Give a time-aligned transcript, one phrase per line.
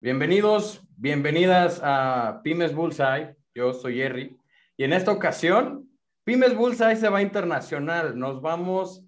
[0.00, 3.34] Bienvenidos, bienvenidas a Pymes Bullseye.
[3.52, 4.38] Yo soy Jerry.
[4.76, 5.90] Y en esta ocasión,
[6.22, 8.16] Pymes Bullseye se va internacional.
[8.16, 9.04] Nos vamos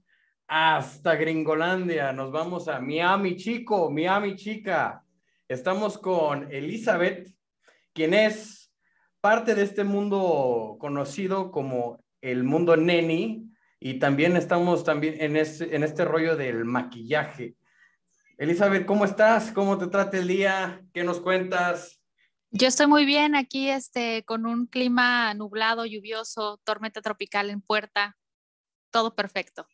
[0.49, 2.13] hasta Gringolandia.
[2.13, 5.05] Nos vamos a Miami Chico, Miami Chica.
[5.47, 7.33] Estamos con Elizabeth,
[7.93, 8.73] quien es
[9.21, 13.49] parte de este mundo conocido como el mundo neni.
[13.79, 17.55] Y también estamos también en, en este rollo del maquillaje.
[18.41, 19.53] Elizabeth, ¿cómo estás?
[19.53, 20.81] ¿Cómo te trata el día?
[20.95, 22.01] ¿Qué nos cuentas?
[22.51, 28.17] Yo estoy muy bien aquí, este, con un clima nublado, lluvioso, tormenta tropical en puerta,
[28.91, 29.67] todo perfecto.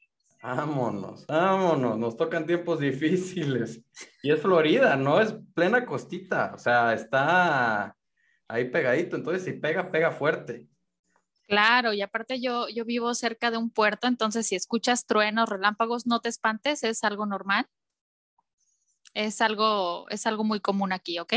[0.42, 3.84] Vámonos, vámonos, nos tocan tiempos difíciles.
[4.20, 5.20] Y es Florida, ¿no?
[5.20, 7.96] Es plena costita, o sea, está
[8.48, 10.66] ahí pegadito, entonces si pega, pega fuerte.
[11.46, 16.04] Claro, y aparte yo, yo vivo cerca de un puerto, entonces si escuchas truenos, relámpagos,
[16.04, 17.68] no te espantes, es algo normal
[19.16, 21.34] es algo, es algo muy común aquí, ¿ok?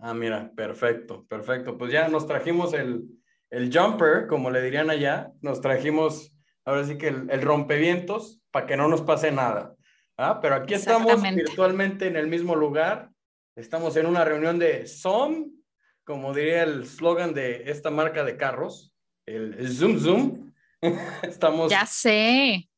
[0.00, 1.78] Ah, mira, perfecto, perfecto.
[1.78, 3.04] Pues ya nos trajimos el,
[3.48, 6.32] el jumper, como le dirían allá, nos trajimos
[6.64, 9.76] ahora sí que el, el rompevientos para que no nos pase nada.
[10.18, 10.40] ¿ah?
[10.42, 13.08] Pero aquí estamos virtualmente en el mismo lugar,
[13.54, 15.52] estamos en una reunión de Zoom,
[16.02, 18.92] como diría el slogan de esta marca de carros,
[19.26, 20.52] el Zoom Zoom.
[21.22, 21.70] estamos...
[21.70, 22.68] Ya sé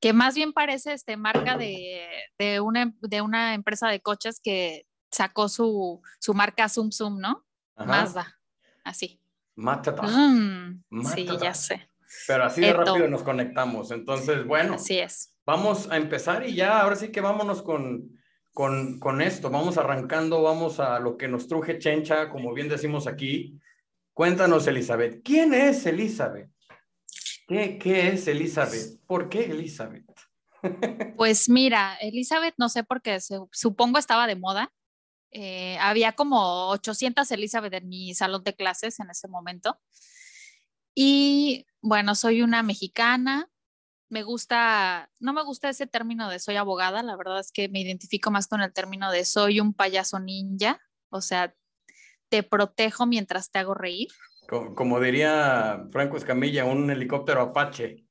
[0.00, 2.06] que más bien parece este marca de,
[2.38, 7.44] de, una, de una empresa de coches que sacó su, su marca Zoom Zoom, ¿no?
[7.76, 8.38] Mazda,
[8.84, 9.20] así.
[9.56, 10.02] Mátata.
[10.02, 10.82] Mm,
[11.14, 11.88] sí, ya sé.
[12.26, 13.90] Pero así de rápido nos conectamos.
[13.90, 14.74] Entonces, bueno.
[14.74, 15.36] Así es.
[15.46, 18.10] Vamos a empezar y ya, ahora sí que vámonos con,
[18.52, 19.50] con, con esto.
[19.50, 23.60] Vamos arrancando, vamos a lo que nos truje Chencha, como bien decimos aquí.
[24.12, 25.22] Cuéntanos, Elizabeth.
[25.22, 26.50] ¿Quién es Elizabeth?
[27.46, 29.00] ¿Qué, es Elizabeth?
[29.06, 30.04] ¿Por qué Elizabeth?
[31.18, 33.18] Pues mira, Elizabeth, no sé por qué,
[33.52, 34.72] supongo estaba de moda.
[35.30, 39.78] Eh, había como 800 Elizabeth en mi salón de clases en ese momento.
[40.94, 43.50] Y bueno, soy una mexicana.
[44.08, 47.80] Me gusta, no me gusta ese término de soy abogada, la verdad es que me
[47.80, 50.80] identifico más con el término de soy un payaso ninja,
[51.10, 51.54] o sea,
[52.28, 54.08] te protejo mientras te hago reír.
[54.46, 58.06] Como, diría Franco Escamilla, un helicóptero Apache.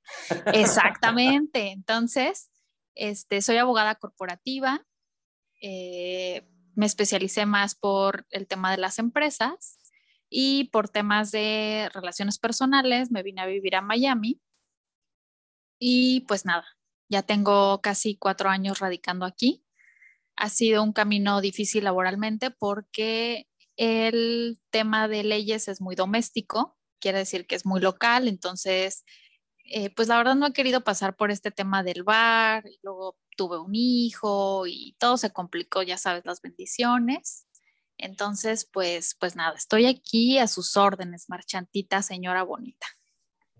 [0.53, 1.71] Exactamente.
[1.71, 2.51] Entonces,
[2.95, 4.85] este, soy abogada corporativa.
[5.61, 9.79] Eh, me especialicé más por el tema de las empresas
[10.29, 13.11] y por temas de relaciones personales.
[13.11, 14.41] Me vine a vivir a Miami.
[15.79, 16.65] Y pues nada,
[17.09, 19.65] ya tengo casi cuatro años radicando aquí.
[20.35, 27.19] Ha sido un camino difícil laboralmente porque el tema de leyes es muy doméstico, quiere
[27.19, 29.03] decir que es muy local, entonces,
[29.65, 33.17] eh, pues la verdad no he querido pasar por este tema del bar, y luego
[33.35, 37.47] tuve un hijo y todo se complicó, ya sabes, las bendiciones.
[37.97, 42.87] Entonces, pues, pues nada, estoy aquí a sus órdenes, marchantita, señora bonita.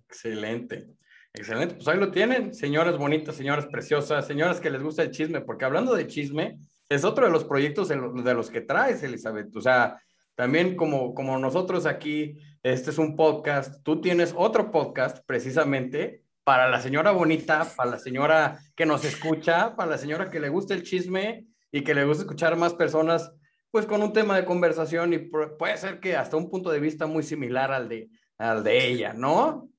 [0.08, 0.88] Excelente,
[1.34, 1.76] excelente.
[1.76, 5.66] Pues ahí lo tienen, señoras bonitas, señoras preciosas, señoras que les gusta el chisme, porque
[5.66, 6.60] hablando de chisme,
[6.94, 9.56] es otro de los proyectos de los que traes, Elizabeth.
[9.56, 10.00] O sea,
[10.36, 16.70] también como, como nosotros aquí, este es un podcast, tú tienes otro podcast precisamente para
[16.70, 20.74] la señora bonita, para la señora que nos escucha, para la señora que le gusta
[20.74, 23.32] el chisme y que le gusta escuchar más personas,
[23.72, 27.08] pues con un tema de conversación y puede ser que hasta un punto de vista
[27.08, 29.70] muy similar al de, al de ella, ¿no?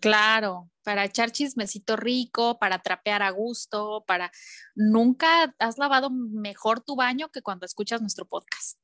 [0.00, 4.30] Claro, para echar chismecito rico, para trapear a gusto, para...
[4.74, 8.78] Nunca has lavado mejor tu baño que cuando escuchas nuestro podcast.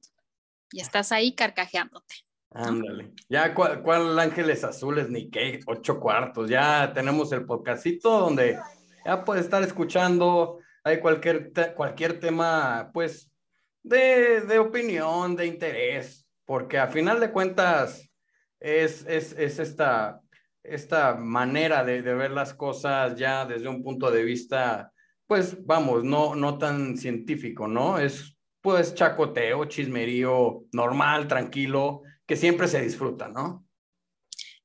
[0.73, 2.15] Y estás ahí carcajeándote.
[2.51, 3.13] Ándale.
[3.29, 5.61] Ya, ¿cuál, Ángeles Azules ni qué?
[5.67, 6.49] Ocho cuartos.
[6.49, 8.59] Ya tenemos el podcastito donde
[9.05, 10.59] ya puedes estar escuchando.
[10.83, 13.33] Hay cualquier, cualquier tema, pues,
[13.83, 16.27] de, de opinión, de interés.
[16.45, 18.09] Porque a final de cuentas
[18.61, 20.21] es, es, es esta
[20.65, 24.93] esta manera de, ver las cosas ya desde un punto de vista,
[25.27, 27.99] pues vamos, no, no tan científico, ¿no?
[27.99, 33.67] Es pues chacoteo, chismerío normal, tranquilo, que siempre se disfruta, ¿no?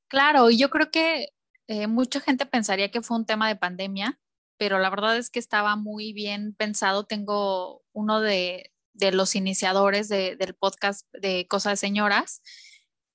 [0.08, 1.28] Claro, y yo creo que
[1.68, 4.18] eh, mucha gente pensaría que fue un tema de pandemia,
[4.56, 7.04] pero la verdad es que estaba muy bien pensado.
[7.04, 8.72] Tengo uno de,
[9.12, 12.42] los iniciadores del podcast de Cosas de Señoras,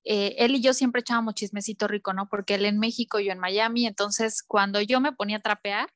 [0.08, 2.28] eh, él y yo siempre echábamos chismecito rico, ¿no?
[2.28, 5.92] Porque él en México, yo en Miami, entonces cuando yo me ponía a trapear,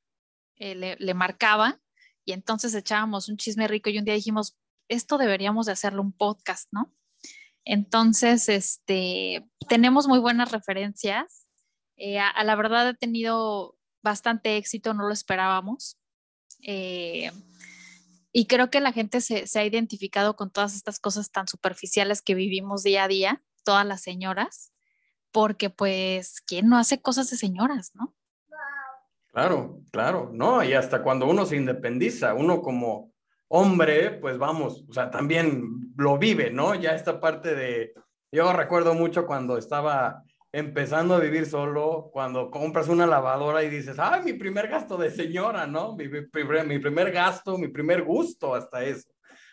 [0.56, 1.80] eh, le, marcaba
[2.24, 4.58] y entonces echábamos un chisme rico y un día dijimos,
[4.88, 6.92] esto deberíamos de hacerlo un podcast, ¿no?
[7.64, 11.46] Entonces, este, tenemos muy buenas referencias.
[11.96, 15.98] Eh, a, la verdad ha tenido bastante éxito, no lo esperábamos.
[18.32, 22.34] y creo que la gente se, ha identificado con todas estas cosas tan superficiales que
[22.34, 24.72] vivimos día a día, todas las señoras,
[25.32, 28.14] porque pues, ¿quién no hace cosas de señoras, no?
[29.32, 33.12] Claro, claro, no, y hasta cuando uno se independiza, uno como
[33.48, 36.74] hombre, pues vamos, o sea, también lo vive, ¿no?
[36.74, 37.94] Ya esta parte de,
[38.32, 43.98] yo recuerdo mucho cuando estaba empezando a vivir solo, cuando compras una lavadora y dices,
[43.98, 45.94] ay, mi primer gasto de señora, ¿no?
[45.94, 49.08] Mi, primer, mi primer gasto, mi primer gusto, hasta eso.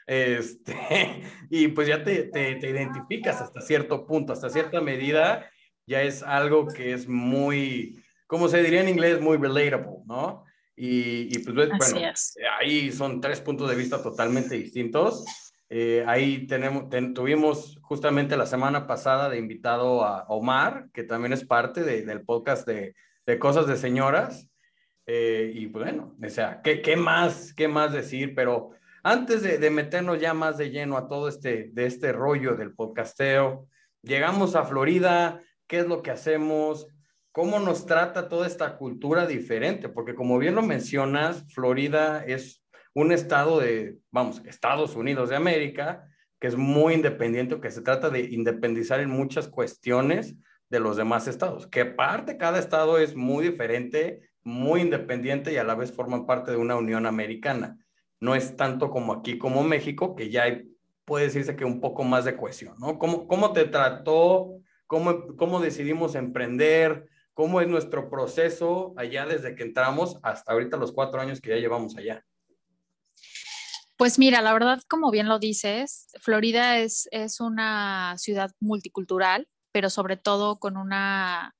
[0.08, 0.74] Este,
[1.50, 5.52] y pues ya te, te, te identificas hasta cierto punto, hasta cierta medida,
[5.86, 10.46] ya es algo que es muy, como se diría en inglés, muy relatable, ¿no?
[10.76, 11.76] Y, y pues bueno,
[12.60, 15.26] ahí son tres puntos de vista totalmente distintos.
[15.70, 21.44] Eh, ahí tenemos, tuvimos justamente la semana pasada de invitado a Omar, que también es
[21.44, 22.96] parte de, del podcast de,
[23.26, 24.50] de, Cosas de Señoras.
[25.08, 28.36] Eh, y pues bueno, o sea, ¿qué, ¿qué, más, qué más decir?
[28.36, 28.77] Pero
[29.10, 33.68] antes de, meternos ya más de lleno a todo este, de este rollo del podcasteo,
[34.02, 36.88] llegamos a Florida, ¿qué es lo que hacemos?
[37.38, 42.64] cómo nos trata toda esta cultura diferente, porque como bien lo mencionas, Florida es
[42.96, 46.04] un estado de, vamos, Estados Unidos de América,
[46.40, 50.36] que es muy independiente, que se trata de independizar en muchas cuestiones
[50.70, 55.64] de los demás estados, que parte cada estado es muy diferente, muy independiente y a
[55.64, 57.78] la vez forman parte de una unión americana.
[58.20, 60.46] No es tanto como aquí como México, que ya
[61.06, 63.00] puede decirse que un poco más de cohesión, ¿no?
[63.00, 64.60] ¿Cómo, cómo te trató?
[64.88, 67.08] ¿Cómo, cómo decidimos emprender?
[67.34, 71.58] ¿Cómo es nuestro proceso allá desde que entramos hasta ahorita los cuatro años que ya
[71.58, 72.26] llevamos allá?
[73.98, 79.90] Pues mira, la verdad, como bien lo dices, Florida es, es una ciudad multicultural, pero
[79.90, 81.57] sobre todo con una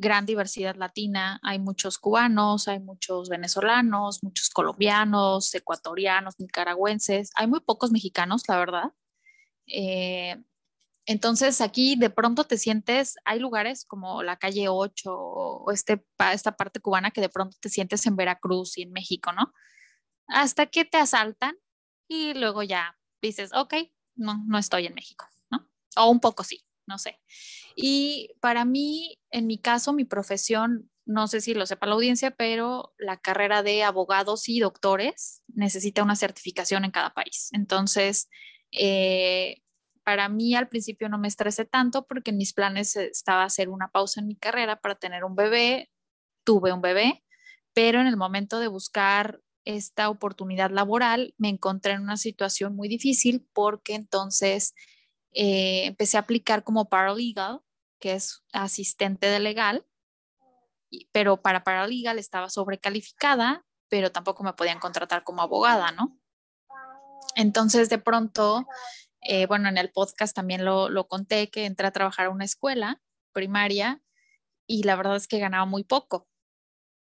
[0.00, 1.38] gran diversidad latina.
[1.42, 7.30] Hay muchos cubanos, hay muchos venezolanos, muchos colombianos, ecuatorianos, nicaragüenses.
[7.34, 8.92] Hay muy pocos mexicanos, la verdad.
[9.66, 10.42] Eh,
[11.04, 16.56] entonces aquí de pronto te sientes, hay lugares como la calle 8 o este, esta
[16.56, 19.52] parte cubana que de pronto te sientes en Veracruz y en México, ¿no?
[20.28, 21.56] Hasta que te asaltan
[22.08, 23.74] y luego ya dices, ok,
[24.14, 25.68] no, no estoy en México, ¿no?
[25.96, 27.20] O un poco sí, no sé.
[27.82, 32.30] Y para mí, en mi caso, mi profesión, no sé si lo sepa la audiencia,
[32.30, 37.48] pero la carrera de abogados y doctores necesita una certificación en cada país.
[37.52, 38.28] Entonces,
[38.72, 39.62] eh,
[40.04, 44.20] para mí al principio no me estresé tanto porque mis planes estaba hacer una pausa
[44.20, 45.90] en mi carrera para tener un bebé.
[46.44, 47.22] Tuve un bebé,
[47.74, 52.88] pero en el momento de buscar esta oportunidad laboral me encontré en una situación muy
[52.88, 54.74] difícil porque entonces
[55.32, 57.60] eh, empecé a aplicar como paralegal,
[58.00, 59.86] que es asistente de legal,
[61.12, 66.18] pero para paralegal estaba sobrecalificada, pero tampoco me podían contratar como abogada, ¿no?
[67.36, 68.66] Entonces de pronto
[69.22, 72.44] eh, bueno, en el podcast también lo, lo, conté que entré a trabajar a una
[72.44, 73.00] escuela
[73.32, 74.00] primaria
[74.66, 76.26] y la verdad es que ganaba muy poco.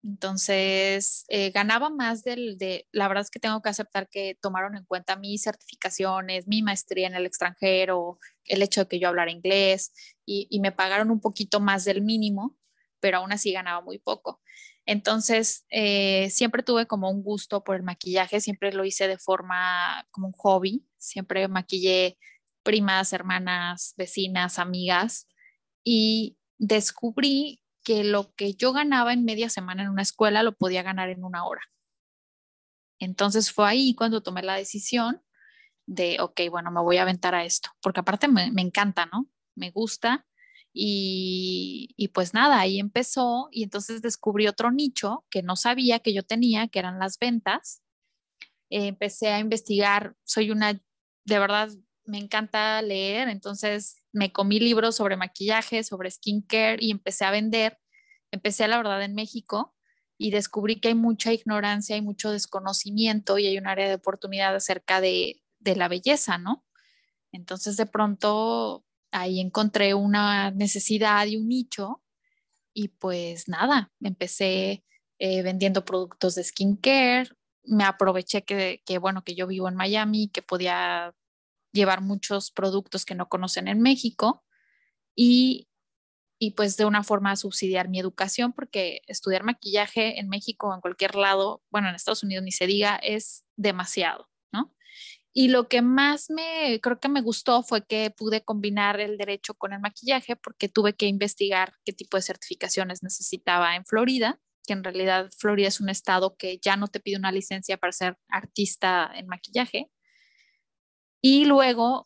[0.06, 4.78] Entonces, eh, ganaba más del, de, la verdad es que tengo que aceptar que tomaron
[4.78, 9.31] en cuenta mis certificaciones, mi maestría en el extranjero, el hecho de que yo hablara
[9.31, 9.92] inglés
[10.24, 12.56] y, y me pagaron un poquito más del mínimo,
[13.00, 14.42] pero aún así ganaba muy poco.
[14.86, 20.08] Entonces, eh, siempre tuve como un gusto por el maquillaje, siempre lo hice de forma
[20.12, 22.19] como un hobby, siempre maquillé
[22.62, 25.27] primas, hermanas, vecinas, amigas
[25.84, 30.84] y descubrí que lo que yo ganaba en media semana en una escuela lo podía
[30.84, 31.62] ganar en una hora.
[33.00, 35.22] Entonces fue ahí cuando tomé la decisión
[35.86, 39.30] de, ok, bueno, me voy a aventar a esto, porque aparte me, me encanta, ¿no?
[39.56, 40.25] Me gusta
[40.77, 46.24] y, pues nada, ahí empezó y entonces descubrí otro nicho que no sabía que yo
[46.24, 47.82] tenía, que eran las ventas.
[48.70, 51.70] empecé a investigar, soy una, de verdad,
[52.04, 57.79] me encanta leer, entonces me comí libros sobre maquillaje, sobre skincare y empecé a vender.
[58.31, 59.75] Empecé, la verdad, en México
[60.17, 64.55] y descubrí que hay mucha ignorancia y mucho desconocimiento y hay un área de oportunidad
[64.55, 66.65] acerca de, de la belleza, ¿no?
[67.34, 72.01] Entonces, de pronto, ahí encontré una necesidad y un nicho
[72.74, 74.86] y pues nada, empecé
[75.19, 77.29] eh, vendiendo productos de skincare,
[77.63, 81.13] me aproveché que, que, bueno, que yo vivo en Miami, que podía
[81.75, 84.44] llevar muchos productos que no conocen en México
[85.15, 85.70] y,
[86.39, 90.82] y pues de una forma subsidiar mi educación, porque estudiar maquillaje en México o en
[90.82, 94.27] cualquier lado, bueno, en Estados Unidos ni se diga, es demasiado.
[95.38, 99.53] Y lo que más me, creo que me gustó fue que pude combinar el derecho
[99.53, 104.74] con el maquillaje porque tuve que investigar qué tipo de certificaciones necesitaba en Florida que
[104.74, 108.17] en realidad Florida es un estado que ya no te pide una licencia para ser
[108.27, 109.89] artista en maquillaje.
[111.27, 112.05] Y luego,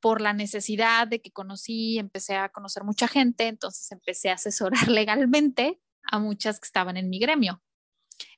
[0.00, 4.70] por la necesidad de que conocí, empecé a conocer mucha gente, entonces empecé a asesorar
[4.88, 5.78] legalmente
[6.10, 7.62] a muchas que estaban en mi gremio.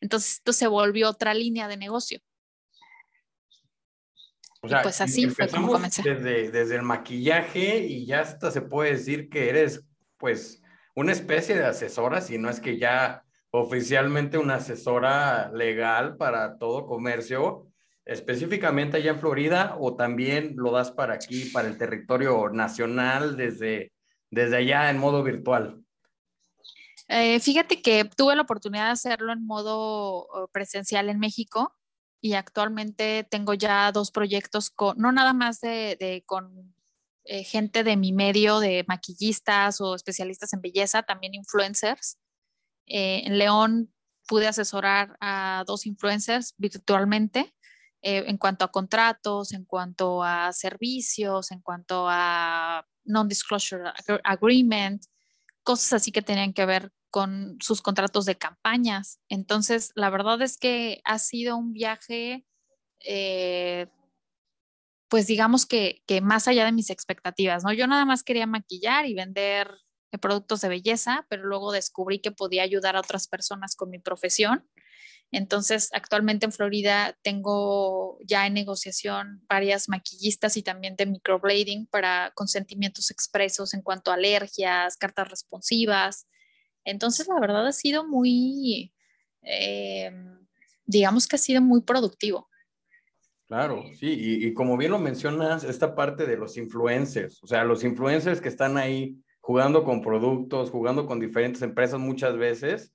[0.00, 2.18] Entonces esto se volvió otra línea de negocio.
[4.60, 6.02] O sea, pues así fue como comencé.
[6.02, 10.64] Desde, desde el maquillaje y ya hasta se puede decir que eres pues
[10.96, 13.22] una especie de asesora, si no es que ya
[13.52, 17.67] oficialmente una asesora legal para todo comercio,
[18.08, 23.92] específicamente allá en Florida, o también lo das para aquí, para el territorio nacional, desde,
[24.30, 25.84] desde allá en modo virtual.
[27.06, 31.74] Eh, fíjate que tuve la oportunidad de hacerlo en modo presencial en México
[32.20, 36.74] y actualmente tengo ya dos proyectos con, no nada más de, con
[37.24, 42.18] eh, gente de mi medio, de maquillistas o especialistas en belleza, también influencers.
[42.86, 43.92] Eh, en León
[44.26, 47.54] pude asesorar a dos influencers virtualmente
[48.02, 53.92] en cuanto a contratos, en cuanto a servicios, en cuanto a non-disclosure
[54.24, 55.02] agreement,
[55.62, 59.20] cosas así que tenían que ver con sus contratos de campañas.
[59.28, 62.44] Entonces, la verdad es que ha sido un viaje,
[63.00, 63.86] eh,
[65.08, 67.72] pues digamos que, más allá de mis expectativas, ¿no?
[67.72, 69.70] Yo nada más quería maquillar y vender
[70.12, 73.98] eh, productos de belleza, pero luego descubrí que podía ayudar a otras personas con mi
[73.98, 74.68] profesión.
[75.30, 82.32] Entonces, actualmente en Florida tengo ya en negociación varias maquillistas y también de microblading para
[82.34, 86.26] consentimientos expresos en cuanto a alergias, cartas responsivas,
[86.88, 88.94] entonces, la verdad ha sido muy,
[89.42, 90.10] eh,
[90.86, 92.48] digamos que ha sido muy productivo.
[93.46, 94.08] Claro, sí,
[94.42, 98.48] y, como bien lo mencionas, esta parte de los influencers, o sea, los influencers que
[98.48, 102.92] están ahí jugando con productos, jugando con diferentes empresas muchas veces.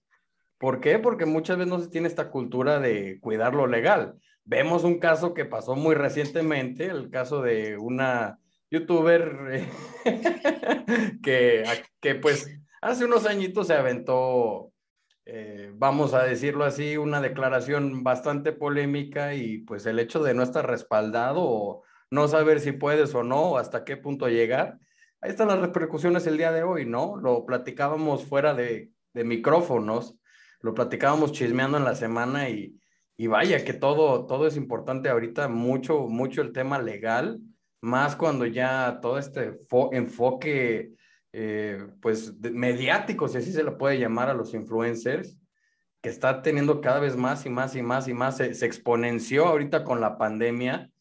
[0.58, 1.00] ¿Por qué?
[1.00, 4.16] Porque muchas veces no se tiene esta cultura de cuidar lo legal.
[4.46, 9.68] Vemos un caso que pasó muy recientemente, el caso de una youtuber
[11.24, 11.64] que,
[12.00, 12.50] que pues
[12.84, 14.74] Hace unos añitos se aventó,
[15.24, 20.44] eh, vamos a decirlo así, una declaración bastante polémica y pues el hecho de no
[20.44, 24.80] estar respaldado o no saber si puedes o no, hasta qué punto llegar.
[25.22, 27.16] Ahí están las repercusiones el día de hoy, ¿no?
[27.16, 30.18] Lo platicábamos fuera de, de micrófonos,
[30.64, 32.76] lo platicábamos chismeando en la semana y,
[33.16, 37.40] y vaya que todo, todo es importante ahorita, mucho, mucho el tema legal,
[37.82, 39.60] más cuando ya todo este
[39.92, 40.94] enfoque
[41.34, 45.38] eh, pues, mediático, si así se lo puede llamar a los influencers,
[46.02, 49.84] que está teniendo cada vez más y más y más y más, se, exponenció ahorita
[49.84, 50.92] con la pandemia.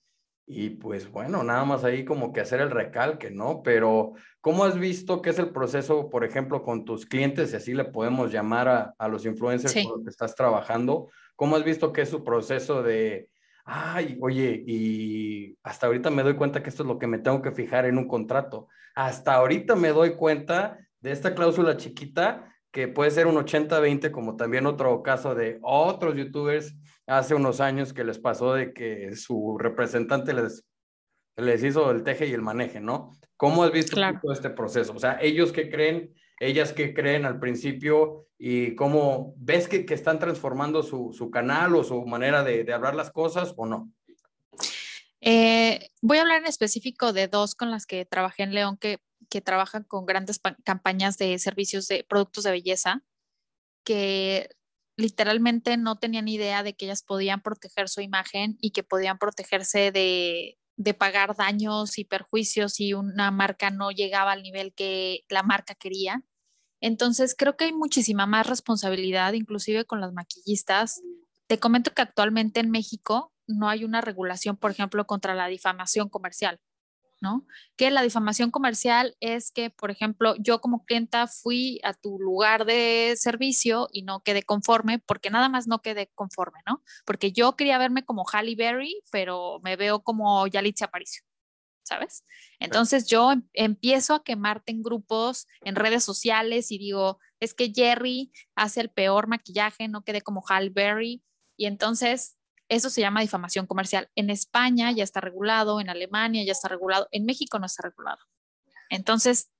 [0.52, 3.62] Y pues bueno, nada más ahí como que hacer el recalque, ¿no?
[3.62, 7.74] Pero ¿cómo has visto que es el proceso, por ejemplo, con tus clientes, si así
[7.74, 11.08] le podemos llamar a, a los influencers con los que estás trabajando?
[11.36, 13.28] ¿Cómo has visto que es su proceso de,
[13.64, 17.42] ay, oye, y hasta ahorita me doy cuenta que esto es lo que me tengo
[17.42, 18.68] que fijar en un contrato.
[18.94, 24.36] Hasta ahorita me doy cuenta de esta cláusula chiquita que puede ser un 80-20, como
[24.36, 26.74] también otro caso de otros youtubers
[27.18, 30.64] hace unos años que les pasó de que su representante les,
[31.36, 33.12] les hizo el teje y el maneje, ¿no?
[33.36, 34.92] ¿Cómo has visto todo este proceso?
[34.94, 39.94] O sea, ellos que creen ellas que creen al principio y cómo ves que, que
[39.94, 43.92] están transformando su, su, canal o su manera de, de hablar las cosas o no.
[45.20, 48.98] Eh, voy a hablar en específico de dos con las que trabajé en León que,
[49.30, 53.04] que trabajan con grandes campañas de servicios de productos de belleza
[53.84, 54.50] que
[55.02, 59.92] literalmente no tenían idea de que ellas podían proteger su imagen y que podían protegerse
[59.92, 65.42] de, de pagar daños y perjuicios si una marca no llegaba al nivel que la
[65.42, 66.24] marca quería.
[66.80, 71.00] Entonces, creo que hay muchísima más responsabilidad, inclusive con las maquillistas.
[71.46, 76.08] Te comento que actualmente en México no hay una regulación, por ejemplo, contra la difamación
[76.08, 76.58] comercial,
[77.22, 77.46] ¿no?
[77.76, 82.66] Que la difamación comercial es que, por ejemplo, yo como clienta fui a tu lugar
[82.66, 86.82] de servicio y no quedé conforme, porque nada más no quedé conforme, ¿no?
[87.06, 91.22] Porque yo quería verme como Halle Berry, pero me veo como Yalitza Aparicio.
[91.84, 92.24] ¿sabes?
[92.60, 97.72] Entonces yo em, empiezo a quemarte en grupos, en redes sociales y digo, es que
[97.74, 101.22] Jerry hace el peor maquillaje, no quede como Hal Berry.
[101.56, 102.36] Y entonces
[102.74, 104.08] eso se llama difamación comercial.
[104.14, 108.20] En España ya está regulado, en Alemania ya está regulado, en México no está regulado.
[108.88, 109.50] Entonces,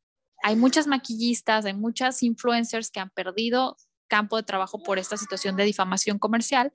[0.42, 3.76] hay muchas maquillistas, hay muchas influencers que han perdido
[4.08, 6.72] campo de trabajo por esta situación de difamación comercial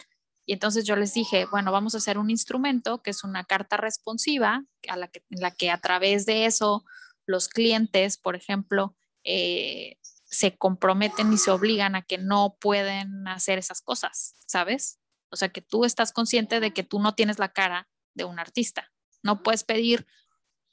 [0.48, 3.76] y entonces yo les dije, bueno, vamos a hacer un instrumento que es una carta
[3.76, 6.86] responsiva, a la que, en la que a través de eso
[7.26, 13.60] los clientes, por ejemplo, eh, se comprometen y se obligan a que no pueden hacer
[13.60, 15.00] esas cosas, ¿sabes?
[15.30, 18.40] O sea, que tú estás consciente de que tú no tienes la cara de un
[18.40, 18.92] artista.
[19.24, 20.06] No puedes pedir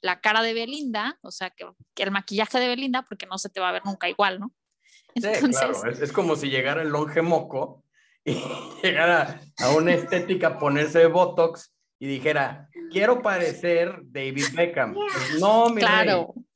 [0.01, 1.65] la cara de Belinda, o sea, que,
[1.97, 4.53] el maquillaje de Belinda, porque no se te va a ver nunca igual, ¿no?
[5.15, 7.83] Entonces, claro, es, como si llegara el longe moco
[8.23, 8.35] y
[8.83, 14.93] llegara a una estética ponerse Botox y dijera, quiero parecer David Beckham.
[14.93, 16.05] Pues no, mira,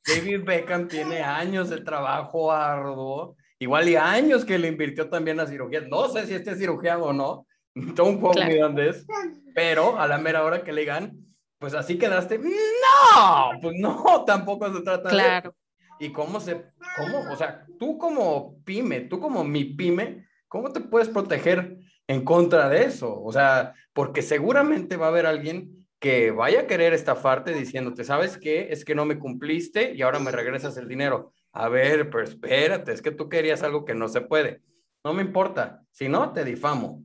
[0.06, 5.48] David Beckham tiene años de trabajo arduo, igual y años que le invirtió también a
[5.48, 5.82] cirugía.
[5.82, 7.48] No sé si esté cirugiado o no,
[7.96, 9.06] don't quote me on this,
[9.54, 11.18] pero a la mera hora que le digan,
[11.58, 15.56] pues así quedaste, no, pues no, tampoco se trata claro.
[16.00, 16.06] de...
[16.06, 20.80] ¿Y cómo se, cómo, o sea, tú como pyme, tú como mi pyme, ¿cómo te
[20.80, 23.22] puedes proteger en contra de eso?
[23.22, 28.38] O sea, porque seguramente va a haber alguien que vaya a querer estafarte diciéndote, ¿sabes
[28.38, 28.70] qué?
[28.72, 31.34] Es que no me cumpliste y ahora me regresas el dinero.
[31.52, 34.62] A ver, pero espérate, es que tú querías algo que no se puede.
[35.04, 37.04] No me importa, si no, te difamo.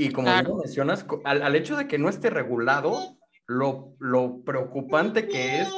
[0.00, 5.60] Y como mencionas, al, al, hecho de que no esté regulado, lo, lo preocupante que
[5.60, 5.68] es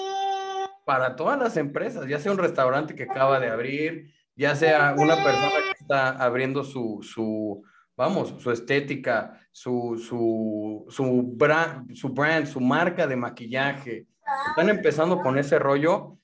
[0.85, 5.17] para todas las empresas, ya sea un restaurante que acaba de abrir, ya sea una
[5.17, 7.65] persona que está abriendo su, su
[7.97, 14.07] vamos, su estética, su, su, su, brand, su brand, su marca de maquillaje.
[14.51, 16.17] Están empezando con ese rollo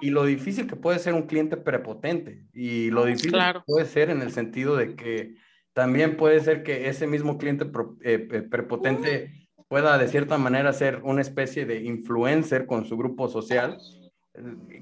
[0.00, 4.10] y lo difícil que puede ser un cliente prepotente y lo difícil que puede ser
[4.10, 5.36] en el sentido de que
[5.78, 7.64] también puede ser que ese mismo cliente
[8.02, 13.28] eh, eh, prepotente pueda de cierta manera ser una especie de influencer con su grupo
[13.28, 13.78] social,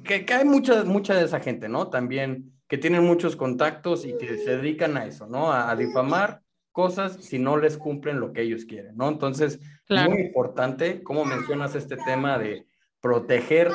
[0.04, 1.90] que, que hay mucha, mucha de esa gente, ¿no?
[1.90, 5.52] También que tienen muchos contactos y que se dedican a eso, ¿no?
[5.52, 6.40] A, difamar
[6.72, 9.10] cosas si no les cumplen lo que ellos quieren, ¿no?
[9.10, 9.60] Entonces,
[9.90, 12.64] muy importante, como mencionas este tema de
[13.02, 13.74] protegerte,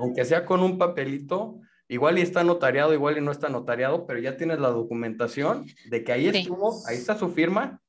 [0.00, 4.18] aunque sea con un papelito, igual y está notariado, igual y no está notariado, pero
[4.18, 7.80] ya tienes la documentación de que ahí estuvo, ahí está su firma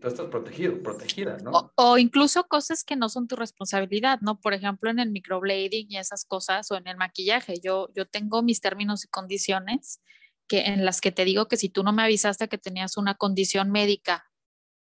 [0.00, 1.72] tú estás protegido, protegida, ¿no?
[1.74, 4.40] O, incluso cosas que no son tu responsabilidad, ¿no?
[4.40, 7.60] Por ejemplo, en el microblading y esas cosas, o en el maquillaje.
[7.60, 10.00] Yo, yo tengo mis términos y condiciones
[10.46, 13.14] que, en las que te digo que si tú no me avisaste que tenías una
[13.14, 14.30] condición médica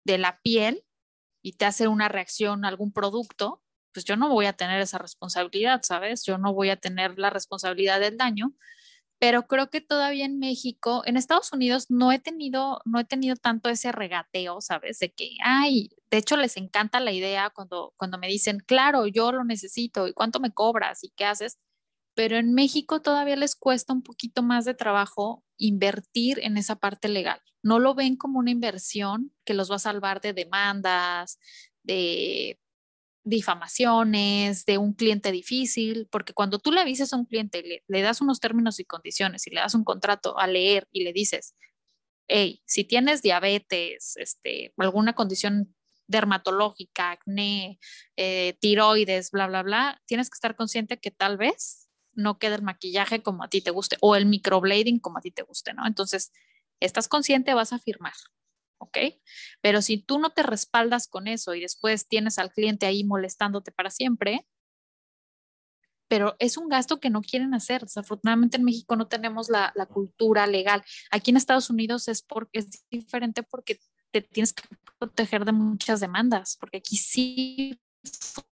[0.05, 0.83] de la piel
[1.41, 4.97] y te hace una reacción a algún producto, pues yo no voy a tener esa
[4.97, 6.23] responsabilidad, ¿sabes?
[6.25, 8.53] Yo no voy a tener la responsabilidad del daño
[9.19, 13.35] pero creo que todavía en México, en Estados Unidos no he tenido, no he tenido
[13.35, 14.99] tanto ese regateo, ¿sabes?
[14.99, 19.33] De que, ay, de hecho les encanta la idea cuando, cuando me dicen, claro, yo
[19.33, 21.59] lo necesito y cuánto me cobras y qué haces,
[22.15, 27.09] pero en México todavía les cuesta un poquito más de trabajo invertir en esa parte
[27.09, 27.41] legal.
[27.61, 31.39] No lo ven como una inversión que los va a salvar de demandas,
[31.83, 32.57] de
[33.29, 38.01] difamaciones, de un cliente difícil, porque cuando tú le avisas a un cliente, le, le
[38.01, 41.55] das unos términos y condiciones y le das un contrato a leer y le dices,
[42.27, 45.75] hey, si tienes diabetes, este, alguna condición
[46.07, 47.79] dermatológica, acné,
[48.17, 52.61] eh, tiroides, bla, bla, bla, tienes que estar consciente que tal vez no quede el
[52.63, 55.85] maquillaje como a ti te guste o el microblading como a ti te guste, ¿no?
[55.85, 56.31] Entonces,
[56.79, 58.13] estás consciente, vas a firmar.
[58.79, 58.97] ¿Ok?
[59.61, 63.71] Pero si tú no te respaldas con eso y después tienes al cliente ahí molestándote
[63.71, 64.45] para siempre,
[66.09, 67.83] pero es un gasto que no quieren hacer.
[67.83, 70.83] Desafortunadamente en México no tenemos la, cultura legal.
[71.11, 73.79] Aquí en Estados Unidos es, porque, es diferente porque
[74.11, 74.63] te tienes que
[74.97, 77.79] proteger de muchas demandas, porque aquí sí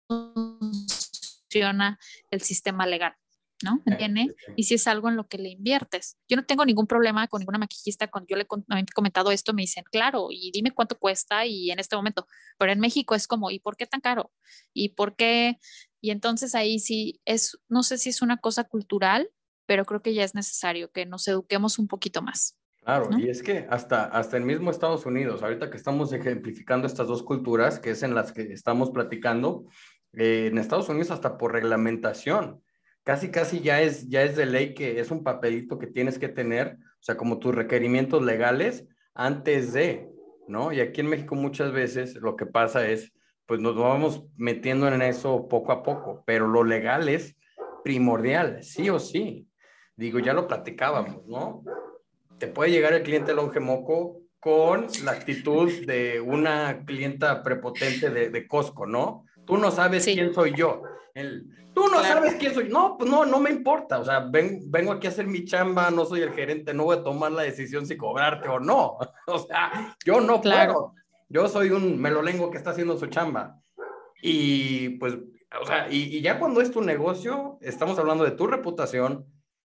[0.07, 1.97] funciona
[2.29, 3.15] el sistema legal.
[3.63, 3.81] ¿No?
[3.85, 4.35] ¿Entiende?
[4.55, 6.17] Y si es algo en lo que le inviertes.
[6.27, 9.63] Yo no tengo ningún problema con ninguna maquillista, cuando yo le he comentado esto, me
[9.63, 13.51] dicen, claro, y dime cuánto cuesta y en este momento, pero en México es como,
[13.51, 14.31] ¿y por qué tan caro?
[14.73, 15.57] ¿Y por qué?
[16.01, 19.29] Y entonces ahí sí es, no sé si es una cosa cultural,
[19.65, 22.57] pero creo que ya es necesario que nos eduquemos un poquito más.
[22.83, 27.07] Claro, y es que hasta, hasta el mismo Estados Unidos, ahorita que estamos ejemplificando estas
[27.07, 29.65] dos culturas, que es en las que estamos platicando,
[30.13, 32.61] eh, en Estados Unidos hasta por reglamentación,
[33.05, 36.27] casi, casi ya es, ya es de ley que es un papelito que tienes que
[36.27, 40.09] tener, o sea, como tus requerimientos legales antes de,
[40.47, 40.73] ¿no?
[40.73, 43.13] Y aquí en México muchas veces lo que pasa es,
[43.45, 47.37] pues nos vamos metiendo en eso poco a poco, pero lo legal es
[47.83, 49.47] primordial, sí o sí.
[49.95, 51.63] Digo, ya lo platicábamos, ¿no?
[52.39, 58.87] Te puede llegar el cliente Longemoco con la actitud de una clienta prepotente de Costco,
[58.87, 59.25] ¿no?
[59.45, 60.83] Tú no sabes quién soy yo.
[61.13, 62.69] El, Tú no sabes quién soy.
[62.69, 63.99] No, pues no, no me importa.
[63.99, 67.03] O sea, vengo aquí a hacer mi chamba, no soy el gerente, no voy a
[67.03, 68.97] tomar la decisión si cobrarte o no.
[69.27, 70.93] O sea, yo no puedo.
[71.27, 73.59] Yo soy un melolengo que está haciendo su chamba.
[74.21, 75.15] Y pues,
[75.61, 79.25] o sea, y, y ya cuando es tu negocio, estamos hablando de tu reputación,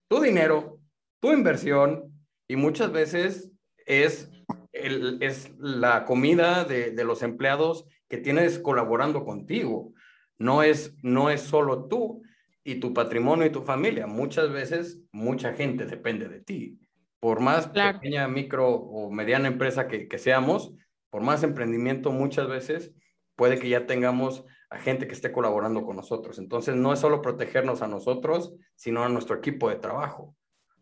[0.07, 0.79] tu dinero,
[1.19, 2.11] tu inversión
[2.47, 3.51] y muchas veces
[3.85, 4.29] es,
[4.71, 9.93] el, es la comida de, de, los empleados que tienes colaborando contigo.
[10.37, 12.21] No es, no es solo tú
[12.61, 14.05] y tu patrimonio y tu familia.
[14.05, 16.77] Muchas veces mucha gente depende de ti.
[17.21, 20.73] Por más pequeña, micro o mediana empresa que, que seamos,
[21.09, 22.93] por más emprendimiento muchas veces
[23.37, 26.37] puede que ya tengamos a gente que esté colaborando con nosotros.
[26.37, 30.35] Entonces, no es solo protegernos a nosotros, sino a nuestro equipo de trabajo.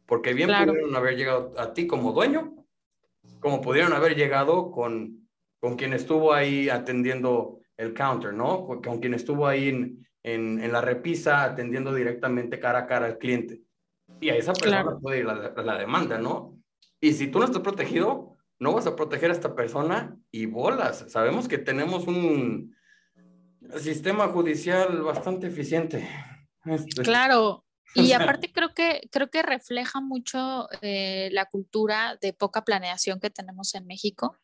[0.07, 2.55] Porque bien pudieron haber llegado a ti como dueño,
[3.39, 5.28] como pudieron haber llegado con,
[5.59, 8.65] con quien estuvo ahí atendiendo el counter, ¿no?
[8.65, 13.17] Con quien estuvo ahí en, en, en la repisa atendiendo directamente cara a cara al
[13.17, 13.61] cliente.
[14.19, 16.57] Y a esa persona puede ir la, la demanda, ¿no?
[16.99, 21.05] Y si tú no estás protegido, no vas a proteger a esta persona y bolas.
[21.07, 22.75] Sabemos que tenemos un,
[23.77, 26.07] sistema judicial bastante eficiente.
[26.65, 32.63] Este, claro, y aparte creo que, creo que refleja mucho eh, la cultura de poca
[32.63, 34.37] planeación que tenemos en México.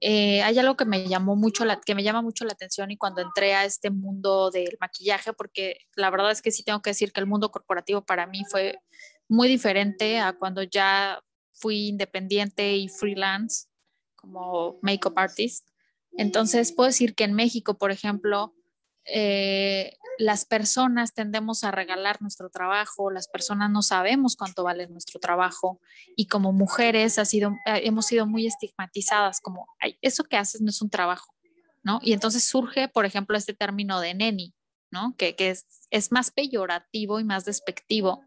[0.00, 2.96] Eh, hay algo que me llamó mucho la, que me llama mucho la atención y
[2.96, 6.90] cuando entré a este mundo del maquillaje, porque la verdad es que sí tengo que
[6.90, 8.78] decir que el mundo corporativo para mí fue
[9.28, 13.66] muy diferente a cuando ya fui independiente y freelance
[14.16, 15.68] como makeup artist.
[16.12, 18.54] Entonces, puedo decir que en México, por ejemplo,
[19.12, 25.18] eh, las personas tendemos a regalar nuestro trabajo, las personas no sabemos cuánto vale nuestro
[25.18, 25.80] trabajo
[26.14, 29.66] y como mujeres ha sido, eh, hemos sido muy estigmatizadas como,
[30.02, 31.34] eso que haces no es un trabajo,
[31.82, 32.00] ¿no?
[32.02, 34.54] Y entonces surge, por ejemplo, este término de neni,
[34.90, 35.14] ¿no?
[35.16, 38.22] Que, que es, es más peyorativo y más despectivo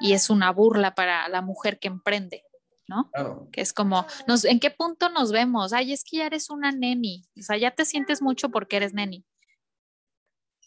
[0.00, 2.44] y es una burla para la mujer que emprende.
[2.88, 3.08] ¿no?
[3.52, 5.72] Que es como, nos, ¿en qué punto nos vemos?
[5.72, 8.94] Ay, es que ya eres una neni, o sea, ya te sientes mucho porque eres
[8.94, 9.24] neni.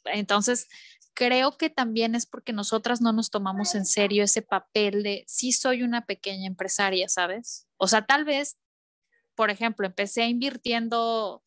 [0.05, 0.67] Entonces,
[1.13, 5.51] creo que también es porque nosotras no nos tomamos en serio ese papel de sí
[5.51, 7.67] soy una pequeña empresaria, ¿sabes?
[7.77, 8.57] O sea, tal vez,
[9.35, 11.43] por ejemplo, empecé invirtiendo,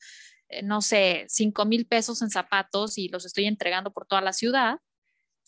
[0.49, 4.33] eh, no sé, 5 mil pesos en zapatos y los estoy entregando por toda la
[4.33, 4.79] ciudad,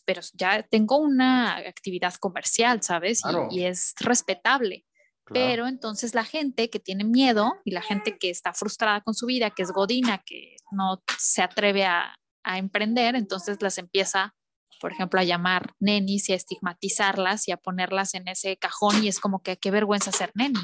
[0.05, 3.21] pero ya tengo una actividad comercial, ¿sabes?
[3.51, 4.85] y, es respetable.
[5.31, 9.27] Pero entonces la gente que tiene miedo y la gente que está frustrada con su
[9.27, 12.15] vida, que es godina, que no se atreve a,
[12.57, 14.35] emprender, entonces las empieza,
[14.81, 19.09] por ejemplo, a llamar nenis y a estigmatizarlas y a ponerlas en ese cajón y
[19.09, 20.61] es como que qué vergüenza ser neni.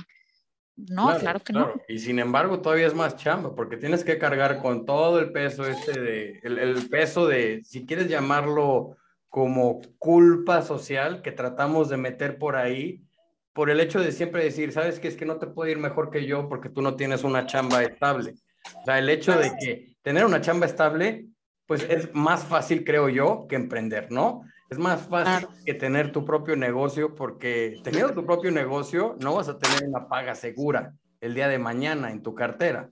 [0.77, 1.73] No, claro, que no.
[1.88, 5.66] Y sin embargo, todavía es más chamba, porque tienes que cargar con todo el peso
[5.66, 8.97] este de, el, el peso de, si quieres llamarlo
[9.29, 13.05] como culpa social que tratamos de meter por ahí,
[13.53, 16.11] por el hecho de siempre decir, sabes que es que no te puede ir mejor
[16.11, 18.35] que yo porque tú no tienes una chamba estable.
[18.81, 21.27] O sea, el hecho de que tener una chamba estable,
[21.75, 24.43] pues es más fácil, creo yo, que emprender, ¿no?
[24.71, 29.49] Es más fácil que tener tu propio negocio porque teniendo tu propio negocio no vas
[29.49, 32.91] a tener una paga segura el día de mañana en tu cartera.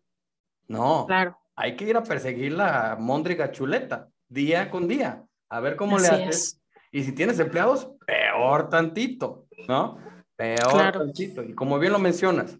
[0.67, 1.07] No.
[1.07, 1.39] Claro.
[1.55, 6.09] Hay que ir a perseguir la móndriga chuleta día con día, a ver cómo le
[6.09, 6.61] haces.
[6.91, 9.97] Y si tienes empleados, peor tantito, ¿no?
[10.35, 12.59] Peor Y como bien lo mencionas,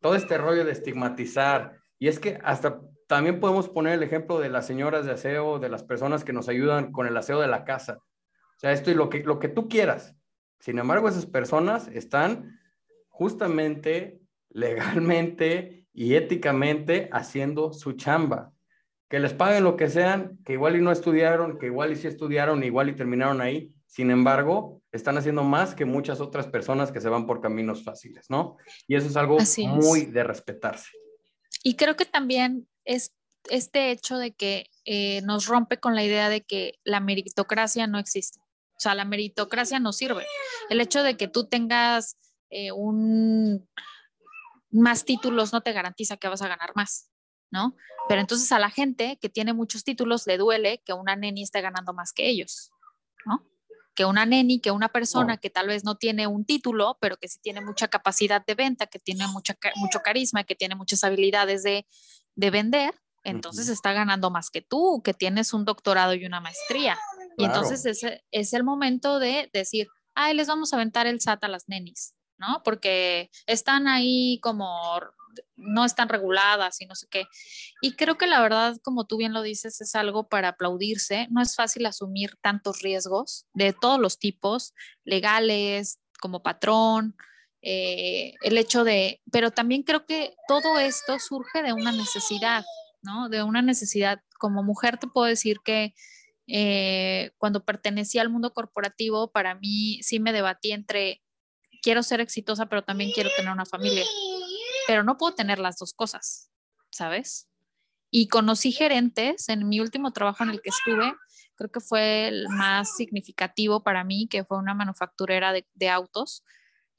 [0.00, 4.48] todo este rollo de estigmatizar, y es que hasta también podemos poner el ejemplo de
[4.50, 7.64] las señoras de aseo, de las personas que nos ayudan con el aseo de la
[7.64, 7.98] casa.
[7.98, 10.14] O sea, esto y lo que, lo que tú quieras.
[10.60, 12.60] Sin embargo, esas personas están
[13.08, 18.52] justamente, legalmente y éticamente haciendo su chamba.
[19.08, 22.06] Que les paguen lo que sean, que igual y no estudiaron, que igual y sí
[22.06, 23.74] estudiaron, igual y terminaron ahí.
[23.86, 28.30] Sin embargo, están haciendo más que muchas otras personas que se van por caminos fáciles,
[28.30, 28.56] ¿no?
[28.86, 30.90] Y eso es algo muy de respetarse.
[31.64, 33.14] Y creo que también es
[33.48, 37.98] este hecho de que eh, nos rompe con la idea de que la meritocracia no
[37.98, 38.40] existe.
[38.40, 40.26] O sea, la meritocracia no sirve.
[40.70, 42.16] El hecho de que tú tengas
[42.50, 43.68] eh, un
[44.72, 47.10] más títulos no te garantiza que vas a ganar más,
[47.52, 47.76] ¿no?
[48.08, 51.60] Pero entonces a la gente que tiene muchos títulos le duele que una neni esté
[51.60, 52.72] ganando más que ellos,
[53.24, 53.46] ¿no?
[53.94, 57.28] que una neni, que una persona que tal vez no tiene un título, pero que
[57.28, 61.62] sí tiene mucha capacidad de venta, que tiene mucha, mucho carisma, que tiene muchas habilidades
[61.64, 61.86] de,
[62.48, 66.98] vender, entonces está ganando más que tú, que tienes un doctorado y una maestría.
[67.36, 71.44] Y entonces ese es el momento de decir, ay, les vamos a aventar el SAT
[71.44, 72.62] a las nenis, ¿no?
[72.64, 74.66] Porque están ahí como
[75.56, 77.26] no están reguladas y no sé qué.
[77.80, 81.28] Y creo que la verdad, como tú bien lo dices, es algo para aplaudirse.
[81.30, 84.74] No es fácil asumir tantos riesgos de todos los tipos,
[85.04, 87.16] legales, como patrón,
[87.62, 92.64] eh, el hecho de, pero también creo que todo esto surge de una necesidad,
[93.02, 93.28] ¿no?
[93.28, 94.22] De una necesidad.
[94.38, 95.94] Como mujer te puedo decir que
[96.46, 101.22] eh, cuando pertenecía al mundo corporativo, para mí sí me debatí entre
[101.82, 104.04] quiero ser exitosa, pero también quiero tener una familia.
[104.86, 106.50] Pero no puedo tener las dos cosas,
[106.90, 107.48] ¿sabes?
[108.10, 111.14] Y conocí gerentes en mi último trabajo en el que estuve,
[111.54, 116.42] creo que fue el más significativo para mí, que fue una manufacturera de, de autos.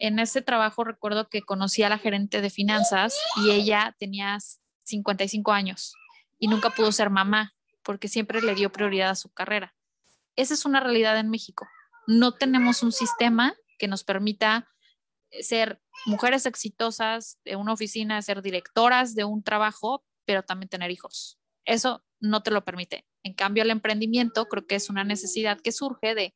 [0.04, 4.40] En ese trabajo recuerdo que conocí a la gerente de finanzas y ella tenía
[4.82, 5.94] 55 años
[6.40, 9.76] y nunca pudo ser mamá porque siempre le dio prioridad a su carrera.
[10.36, 11.68] Esa es una realidad en México.
[12.08, 14.68] No tenemos un sistema que nos permita
[15.40, 21.38] ser mujeres exitosas de una oficina, ser directoras de un trabajo, pero también tener hijos.
[21.64, 23.06] Eso no te lo permite.
[23.22, 26.34] En cambio, el emprendimiento creo que es una necesidad que surge de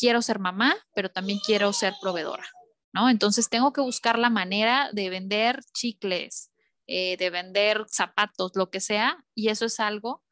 [0.00, 2.46] quiero ser mamá, pero también quiero ser proveedora,
[2.94, 3.10] ¿no?
[3.10, 6.50] Entonces tengo que buscar la manera de vender chicles,
[6.86, 10.24] eh, de vender zapatos, lo que sea, y eso es algo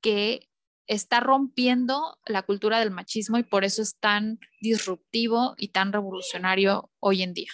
[0.00, 0.48] que
[0.86, 6.90] está rompiendo la cultura del machismo y por eso es tan disruptivo y tan revolucionario
[7.00, 7.50] hoy en día.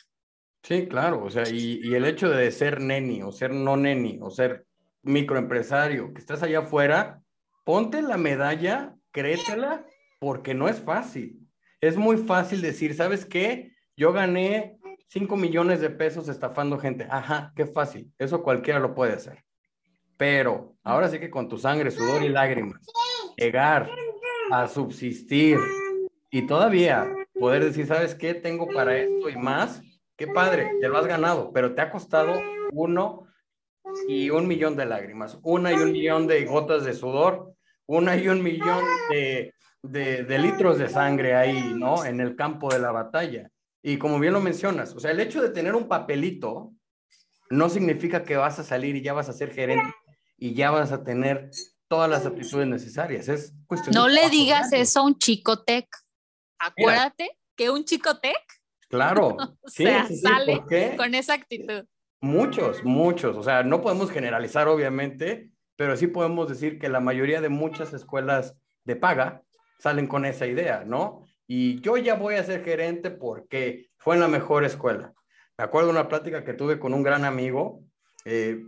[0.62, 4.18] Sí, claro, o sea, y, y el hecho de ser neni o ser no neni
[4.22, 4.66] o ser
[5.02, 7.22] microempresario, que estás allá afuera,
[7.64, 9.84] ponte la medalla, créetela,
[10.20, 11.43] porque no es fácil.
[11.84, 13.72] Es muy fácil decir, ¿sabes qué?
[13.94, 17.06] Yo gané 5 millones de pesos estafando gente.
[17.10, 18.10] Ajá, qué fácil.
[18.18, 19.44] Eso cualquiera lo puede hacer.
[20.16, 22.80] Pero ahora sí que con tu sangre, sudor y lágrimas,
[23.36, 23.90] llegar
[24.50, 25.58] a subsistir
[26.30, 27.06] y todavía
[27.38, 28.32] poder decir, ¿sabes qué?
[28.32, 29.82] Tengo para esto y más.
[30.16, 32.32] Qué padre, te lo has ganado, pero te ha costado
[32.72, 33.26] uno
[34.08, 37.52] y un millón de lágrimas, una y un millón de gotas de sudor,
[37.84, 39.52] una y un millón de,
[39.84, 42.04] de, de litros de sangre ahí, ¿no?
[42.04, 43.50] En el campo de la batalla.
[43.82, 46.72] Y como bien lo mencionas, o sea, el hecho de tener un papelito
[47.50, 49.94] no significa que vas a salir y ya vas a ser gerente
[50.38, 51.50] y ya vas a tener
[51.86, 53.28] todas las aptitudes necesarias.
[53.28, 55.86] Es cuestión No le digas eso a un chico tech.
[56.58, 58.40] Acuérdate que un chico tech.
[58.88, 59.36] Claro.
[59.62, 60.62] o sea, sale
[60.96, 61.84] con esa actitud.
[62.20, 63.36] Muchos, muchos.
[63.36, 67.92] O sea, no podemos generalizar, obviamente, pero sí podemos decir que la mayoría de muchas
[67.92, 69.43] escuelas de paga
[69.78, 71.26] salen con esa idea, ¿no?
[71.46, 75.12] Y yo ya voy a ser gerente porque fue en la mejor escuela.
[75.58, 77.82] Me acuerdo de una plática que tuve con un gran amigo.
[78.24, 78.62] Eh,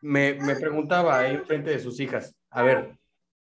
[0.00, 2.96] me, me, preguntaba ahí frente de sus hijas, a ver,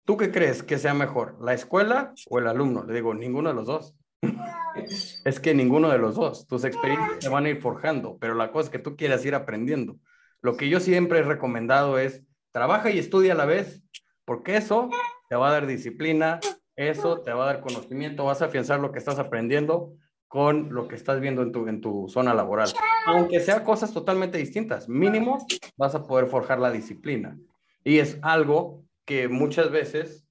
[0.05, 2.85] ¿tú qué crees que sea mejor, la escuela o el alumno?
[2.85, 3.95] Le digo, ninguno de los dos.
[5.25, 6.47] es que ninguno de los dos.
[6.47, 9.35] Tus experiencias te van a ir forjando, pero la cosa es que tú quieras ir
[9.35, 9.97] aprendiendo.
[10.41, 13.83] Lo que yo siempre he recomendado es, trabaja y estudia a la vez,
[14.25, 14.89] porque eso
[15.29, 16.39] te va a dar disciplina,
[16.77, 19.93] eso te va a dar conocimiento, vas a afianzar lo que estás aprendiendo
[20.27, 22.69] con lo que estás viendo en tu, en tu zona laboral.
[23.07, 27.37] Aunque sea cosas totalmente distintas, mínimo vas a poder forjar la disciplina.
[27.83, 30.27] Y es algo que muchas veces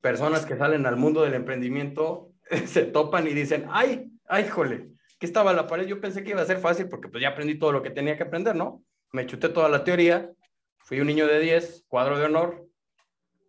[0.00, 2.32] personas que salen al mundo del emprendimiento
[2.66, 6.42] se topan y dicen, ay, ay, jole, que estaba la pared, yo pensé que iba
[6.42, 8.82] a ser fácil porque pues ya aprendí todo lo que tenía que aprender, ¿no?
[9.12, 10.30] Me chuté toda la teoría,
[10.78, 12.66] fui un niño de 10, cuadro de honor,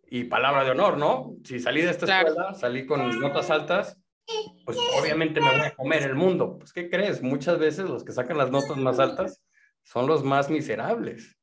[0.08, 1.34] y palabra de honor, ¿no?
[1.44, 2.28] Si salí de esta claro.
[2.28, 3.98] escuela, salí con notas altas,
[4.64, 6.58] pues obviamente me voy a comer el mundo.
[6.58, 7.22] Pues, ¿qué crees?
[7.22, 9.40] Muchas veces los que sacan las notas más altas
[9.82, 11.36] son los más miserables.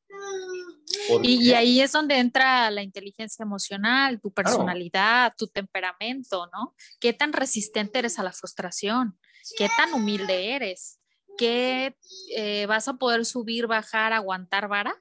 [1.21, 5.35] Y, y, ahí es donde entra la inteligencia emocional, tu personalidad, claro.
[5.37, 6.75] tu temperamento, ¿no?
[6.99, 9.17] ¿Qué tan resistente eres a la frustración?
[9.57, 10.99] ¿Qué tan humilde eres?
[11.37, 11.95] ¿Qué
[12.35, 14.95] eh, vas a poder subir, bajar, aguantar vara?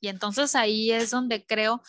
[0.00, 1.82] Y entonces ahí es donde creo,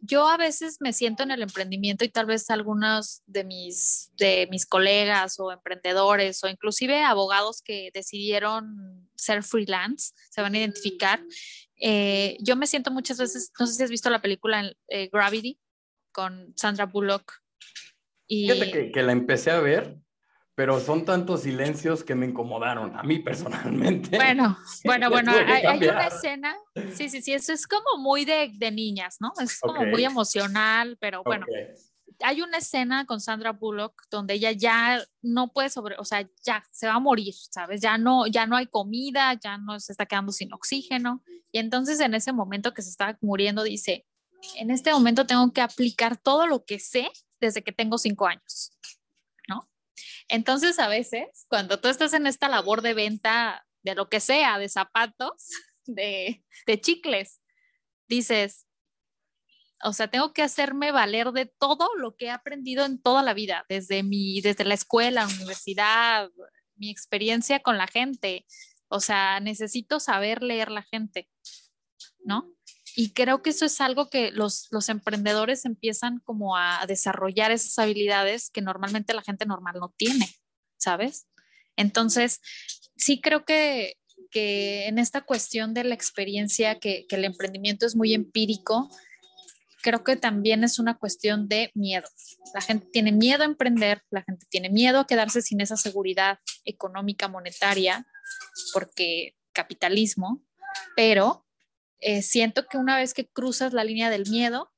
[0.00, 4.48] yo a veces me siento en el emprendimiento y tal vez algunos de mis, de
[4.50, 11.22] mis colegas o emprendedores o inclusive abogados que decidieron ser freelance, se van a identificar.
[11.80, 15.58] Eh, yo me siento muchas veces, no sé si has visto la película eh, Gravity
[16.10, 17.32] con Sandra Bullock.
[18.26, 18.50] Y...
[18.50, 20.01] Fíjate que, que la empecé a ver
[20.54, 24.16] pero son tantos silencios que me incomodaron a mí personalmente.
[24.16, 26.56] Bueno, bueno, bueno, hay, hay, una escena,
[26.94, 29.32] sí, sí, sí, eso es como muy de, de niñas, ¿no?
[29.40, 29.90] Es como okay.
[29.90, 31.46] muy emocional, pero bueno.
[31.48, 31.74] Okay.
[32.24, 36.62] Hay una escena con Sandra Bullock donde ella ya no puede sobre, o sea, ya
[36.70, 37.80] se va a morir, ¿sabes?
[37.80, 41.24] Ya no, ya no hay comida, ya no se está quedando sin oxígeno.
[41.50, 44.06] Y entonces en ese momento que se está muriendo dice,
[44.56, 47.10] en este momento tengo que aplicar todo lo que sé
[47.40, 48.72] desde que tengo cinco años.
[50.32, 54.58] Entonces, a veces, cuando tú estás en esta labor de venta de lo que sea,
[54.58, 55.50] de zapatos,
[55.84, 56.42] de,
[56.80, 57.42] chicles,
[58.08, 58.66] dices,
[59.84, 63.34] o sea, tengo que hacerme valer de todo lo que he aprendido en toda la
[63.34, 66.30] vida, desde, mi, desde la escuela, universidad,
[66.76, 68.46] mi experiencia con la gente.
[68.88, 71.28] O sea, necesito saber leer la gente,
[72.24, 72.50] ¿no?
[72.94, 77.78] Y creo que eso es algo que los, los emprendedores empiezan como a desarrollar esas
[77.78, 80.28] habilidades que normalmente la gente normal no tiene,
[80.76, 81.26] ¿sabes?
[81.76, 82.40] Entonces,
[82.96, 83.96] sí creo que,
[84.30, 88.90] que en esta cuestión de la experiencia, que, que el emprendimiento es muy empírico,
[89.82, 92.08] creo que también es una cuestión de miedo.
[92.54, 96.38] La gente tiene miedo a emprender, la gente tiene miedo a quedarse sin esa seguridad
[96.64, 98.06] económica, monetaria,
[98.72, 100.42] porque capitalismo,
[100.96, 101.46] pero
[102.02, 104.72] eh, siento que una vez que cruzas la línea del miedo,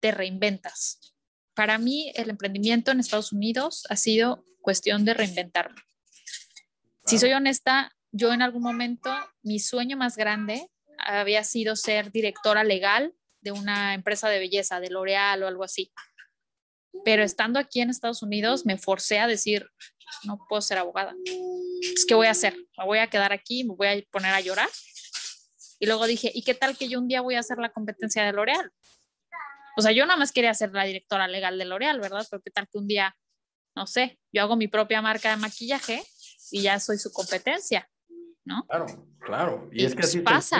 [0.00, 1.14] te reinventas.
[1.54, 5.80] Para mí, el emprendimiento en Estados Unidos ha sido cuestión de reinventarme.
[7.04, 9.10] Si soy honesta, yo en algún momento,
[9.42, 14.90] mi sueño más grande había sido ser directora legal de una empresa de belleza, de
[14.90, 15.92] L'Oreal o algo así.
[17.04, 19.66] Pero estando aquí en Estados Unidos, me forcé a decir,
[20.24, 21.14] no puedo ser abogada.
[22.06, 22.56] ¿Qué voy a hacer?
[22.76, 24.68] Me voy a quedar aquí, me voy a poner a llorar.
[25.78, 28.24] Y luego dije, ¿y qué tal que yo un día voy a hacer la competencia
[28.24, 28.72] de L'Oreal?
[29.76, 32.26] O sea, yo nada más quería ser la directora legal de L'Oreal, ¿verdad?
[32.28, 33.16] Pero qué tal que un día,
[33.76, 36.02] no sé, yo hago mi propia marca de maquillaje
[36.50, 37.88] y ya soy su competencia,
[38.44, 38.66] ¿no?
[38.66, 38.86] Claro,
[39.20, 39.68] claro.
[39.72, 40.50] Y, es que así pues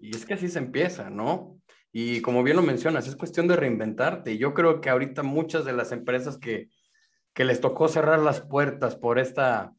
[0.00, 1.58] y es que así se empieza, ¿no?
[1.90, 4.32] Y como bien lo mencionas, es cuestión de reinventarte.
[4.32, 6.68] Y yo creo que ahorita muchas de las empresas que,
[7.32, 9.72] que les tocó cerrar las puertas por esta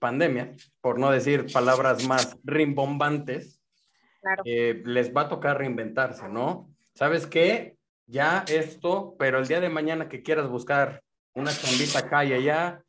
[0.00, 3.62] pandemia, por no decir palabras más rimbombantes,
[4.44, 6.68] eh, les va a tocar reinventarse, ¿no?
[6.94, 7.76] ¿Sabes qué?
[8.06, 11.02] Ya esto, pero el día de mañana que quieras buscar
[11.34, 12.82] una chambita acá y allá,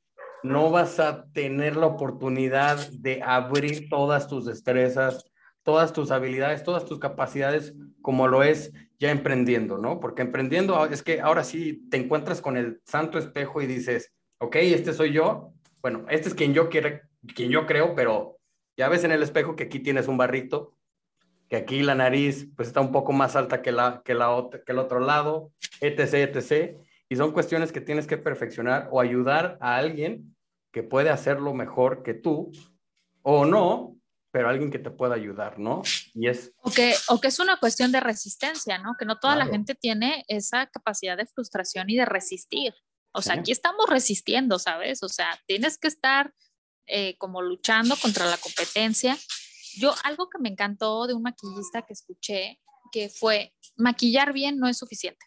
[0.43, 5.23] no vas a tener la oportunidad de abrir todas tus destrezas,
[5.63, 9.99] todas tus habilidades, todas tus capacidades, como lo es ya emprendiendo, ¿no?
[9.99, 14.55] Porque emprendiendo es que ahora sí te encuentras con el santo espejo y dices, ok,
[14.57, 16.99] este soy yo, bueno, este es quien yo quiero,
[17.35, 18.37] quien yo creo, pero
[18.77, 20.75] ya ves en el espejo que aquí tienes un barrito,
[21.49, 24.71] que aquí la nariz pues está un poco más alta que, la, que, la que
[24.71, 26.77] el otro lado, etc., etc.
[27.09, 30.35] Y son cuestiones que tienes que perfeccionar o ayudar a alguien
[30.71, 32.51] que puede hacerlo mejor que tú
[33.21, 33.97] o no,
[34.31, 35.81] pero alguien que te pueda ayudar, ¿no?
[36.13, 36.53] Y es...
[36.61, 38.95] O que, o que es una cuestión de resistencia, ¿no?
[38.97, 42.73] Que no toda la gente tiene esa capacidad de frustración y de resistir.
[43.13, 45.03] O sea, aquí estamos resistiendo, ¿sabes?
[45.03, 46.33] O sea, tienes que estar
[46.87, 49.17] eh, como luchando contra la competencia.
[49.75, 52.59] Yo, algo que me encantó de un maquillista que escuché,
[52.91, 55.25] que fue, maquillar bien no es suficiente.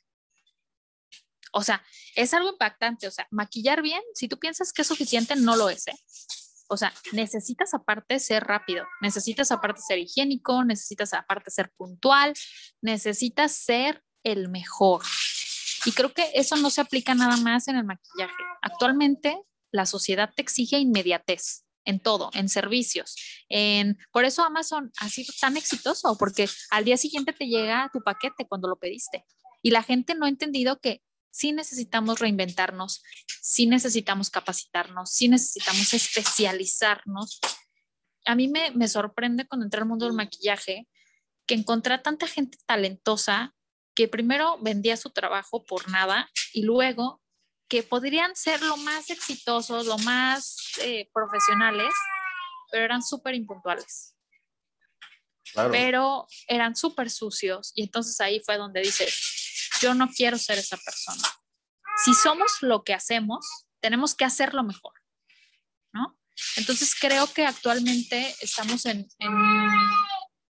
[1.53, 1.85] O sea,
[2.16, 3.07] es algo impactante.
[3.07, 5.99] O sea, maquillar bien, si tú piensas que es suficiente, no lo es, ¿eh?
[6.68, 12.33] O sea, necesitas aparte ser rápido, necesitas aparte ser higiénico, necesitas aparte ser puntual,
[12.81, 15.03] necesitas ser el mejor.
[15.85, 18.33] Y creo que eso no se aplica nada más en el maquillaje.
[18.62, 19.38] Actualmente
[19.70, 23.16] la sociedad te exige inmediatez en todo, en servicios.
[23.49, 28.01] En, por eso Amazon ha sido tan exitoso, porque al día siguiente te llega tu
[28.01, 29.25] paquete cuando lo pediste.
[29.62, 33.03] Y la gente no ha entendido que sí necesitamos reinventarnos,
[33.42, 37.40] sí necesitamos capacitarnos, sí necesitamos especializarnos.
[38.25, 40.88] A mí me, me sorprende cuando entré al mundo del maquillaje
[41.47, 43.55] que encontré a tanta gente talentosa
[43.94, 47.22] que primero vendía su trabajo por nada y luego
[47.68, 51.92] que podrían ser lo más exitosos, lo más eh, profesionales,
[52.70, 54.16] pero eran súper impuntuales.
[55.70, 60.76] Pero eran súper sucios y entonces ahí fue donde dices, yo no quiero ser esa
[60.76, 61.28] persona.
[62.04, 64.94] Si somos lo que hacemos, tenemos que hacerlo mejor,
[65.92, 66.18] ¿no?
[66.57, 69.07] Entonces creo que actualmente estamos en,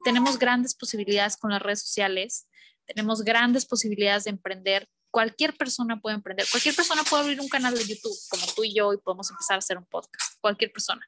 [0.05, 2.47] tenemos grandes posibilidades con las redes sociales,
[2.87, 4.89] tenemos grandes posibilidades de emprender.
[5.11, 8.75] Cualquier persona puede emprender, cualquier persona puede abrir un canal de YouTube como tú y
[8.75, 11.07] yo y podemos empezar a hacer un podcast, cualquier persona.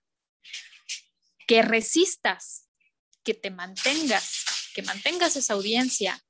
[1.46, 2.68] Que resistas,
[3.22, 6.22] que te mantengas, que mantengas esa audiencia,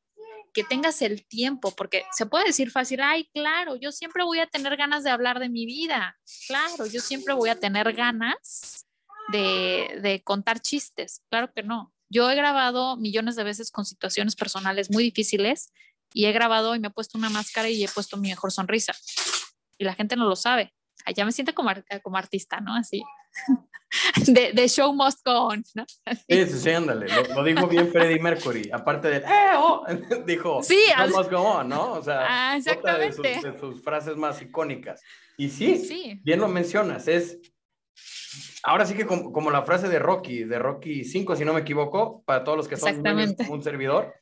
[0.55, 4.47] que tengas el tiempo, porque se puede decir fácil, ay, claro, yo siempre voy a
[4.47, 8.87] tener ganas de hablar de mi vida, claro, yo siempre voy a tener ganas
[9.33, 11.94] de, de contar chistes, claro que no.
[12.09, 15.73] Yo he grabado millones de veces con situaciones personales muy difíciles
[16.13, 18.95] y he grabado y me he puesto una máscara y he puesto mi mejor sonrisa.
[19.79, 20.73] Y la gente no lo sabe.
[21.05, 21.71] Allá me siento como,
[22.03, 22.75] como artista, ¿no?
[22.75, 23.03] Así.
[24.27, 25.85] de, de, show must go on, ¿no?
[26.29, 29.85] Sí, sí, ándale, lo, dijo bien Freddie Mercury, aparte de, eh, oh",
[30.27, 31.93] dijo, sí, show must go on, ¿no?
[31.93, 33.23] O sea, ah, exactamente.
[33.23, 35.03] De sus, de sus, frases más icónicas.
[35.37, 37.39] Y sí, sí, bien lo mencionas, es,
[38.63, 41.61] ahora sí que como, como, la frase de Rocky, de Rocky 5, si no me
[41.61, 43.03] equivoco, para todos los que son
[43.49, 44.15] un servidor,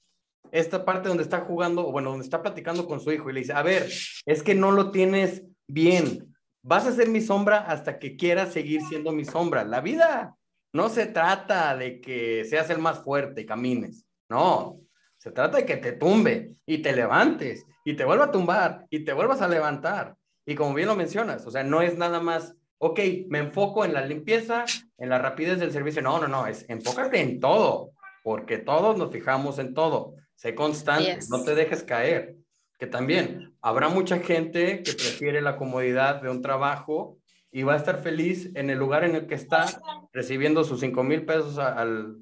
[0.51, 3.55] esta parte donde está jugando, bueno, donde está platicando con su hijo y le dice,
[3.55, 3.89] a ver,
[4.27, 8.83] es que no lo tienes bien, vas a ser mi sombra hasta que quieras seguir
[8.83, 9.65] siendo mi sombra.
[9.65, 10.37] La vida
[10.73, 14.79] no se trata de que seas el más fuerte y camines, no,
[15.19, 19.05] se trata de que te tumbe y te levantes y te vuelva a tumbar y
[19.05, 20.17] te vuelvas a levantar.
[20.45, 23.95] Y como bien lo mencionas, o sea, no es nada más, ok, me enfoco en
[23.95, 24.65] la limpieza,
[24.99, 26.03] en la rapidez del servicio.
[26.03, 27.93] No, no, no, es enfócate en todo,
[28.25, 30.17] porque todos nos fijamos en todo.
[30.35, 32.35] Sé constante, no te dejes caer.
[32.81, 37.19] Que también habrá mucha gente que prefiere la comodidad de un trabajo
[37.53, 39.67] y va a estar feliz en el lugar en el que está,
[40.13, 42.17] recibiendo sus 5 mil pesos al,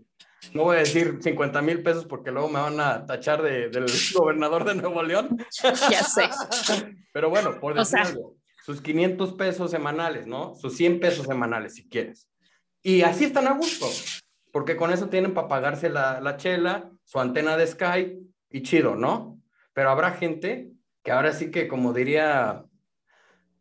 [0.52, 3.86] no voy a decir 50 mil pesos porque luego me van a tachar de, del
[4.14, 5.38] gobernador de Nuevo León.
[5.90, 6.28] Ya sé.
[7.12, 10.54] Pero bueno, por decir algo, sus 500 pesos semanales, ¿no?
[10.54, 12.28] Sus 100 pesos semanales, si quieres.
[12.82, 13.86] Y así están a gusto,
[14.52, 18.18] porque con eso tienen para pagarse la, la chela, su antena de Sky
[18.50, 19.40] y chido, ¿no?
[19.72, 20.70] Pero habrá gente
[21.02, 22.64] que ahora sí que, como diría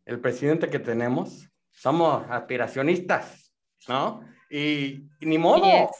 [0.04, 3.52] el presidente que tenemos, somos aspiracionistas,
[3.88, 4.20] ¿no?
[4.50, 5.90] Y, ni modo.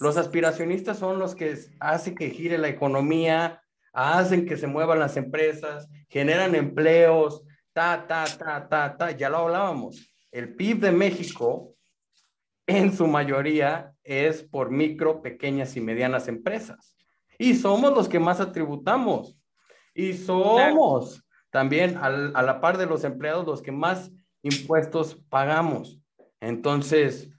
[0.00, 5.16] Los aspiracionistas son los que hacen que gire la economía, hacen que se muevan las
[5.16, 7.44] empresas, generan empleos,
[7.74, 10.10] ta, ta, ta, ta, ta, ya lo hablábamos.
[10.30, 11.74] El PIB de México,
[12.66, 16.96] en su mayoría, es por micro, pequeñas y medianas empresas.
[17.36, 19.36] Y somos los que más atributamos.
[19.92, 24.10] Y somos también a la par de los empleados los que más
[24.42, 26.00] impuestos pagamos.
[26.40, 27.30] Entonces,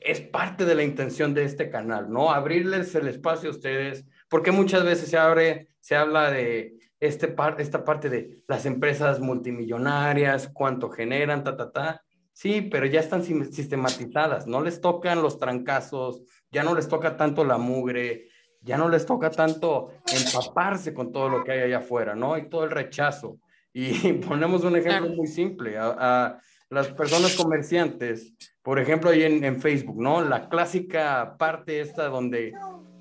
[0.00, 2.30] es parte de la intención de este canal, ¿no?
[2.30, 7.60] Abrirles el espacio a ustedes, porque muchas veces se abre, se habla de este par,
[7.60, 12.02] esta parte de las empresas multimillonarias, cuánto generan, ta, ta, ta.
[12.32, 16.22] Sí, pero ya están sistematizadas, no les tocan los trancazos,
[16.52, 18.28] ya no les toca tanto la mugre,
[18.60, 22.38] ya no les toca tanto empaparse con todo lo que hay allá afuera, ¿no?
[22.38, 23.38] Y todo el rechazo.
[23.72, 26.38] Y ponemos un ejemplo muy simple, a,
[26.70, 30.22] las personas comerciantes, por ejemplo, ahí en, en Facebook, ¿no?
[30.22, 32.52] La clásica parte esta donde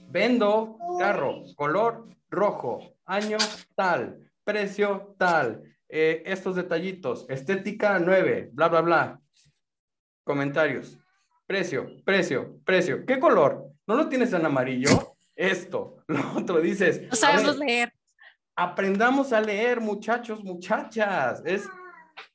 [0.10, 3.38] vendo carro, color rojo, año
[3.74, 9.22] tal, precio tal, eh, estos detallitos, estética 9, bla, bla, bla.
[10.24, 11.00] Comentarios.
[11.48, 13.06] Precio, precio, precio.
[13.06, 13.72] ¿Qué color?
[13.88, 15.16] ¿No lo tienes en amarillo?
[15.34, 16.04] Esto.
[16.08, 17.04] Lo otro dices.
[17.10, 17.94] No sabemos leer.
[18.54, 21.42] Aprendamos a leer, muchachos, muchachas.
[21.46, 21.70] Es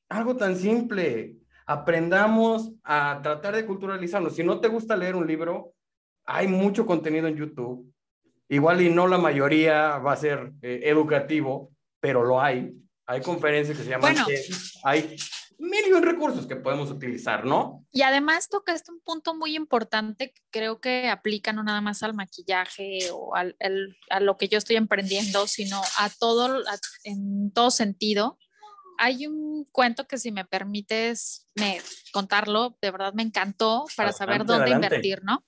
[0.09, 1.37] algo tan simple.
[1.66, 4.35] Aprendamos a tratar de culturalizarnos.
[4.35, 5.75] Si no te gusta leer un libro,
[6.25, 7.91] hay mucho contenido en YouTube
[8.53, 12.70] Igual y no la mayoría va a ser eh, educativo, pero lo hay.
[13.07, 14.26] Hay conferencias que se llaman bueno,
[14.84, 15.16] hay
[15.59, 17.86] mil y recursos que podemos utilizar, ¿no?
[17.92, 22.12] Y además tocaste un punto muy importante que creo que aplica no nada más al
[22.12, 23.57] maquillaje o al,
[24.11, 26.62] a lo que yo estoy emprendiendo, sino a todo,
[27.05, 28.38] en todo sentido.
[28.98, 31.80] Hay un cuento que si me permites me,
[32.12, 35.42] contarlo, de verdad me encantó para saber dónde invertir, ¿no?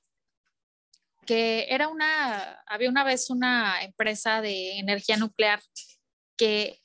[1.25, 5.61] Que era una, había una vez una empresa de energía nuclear
[6.37, 6.81] que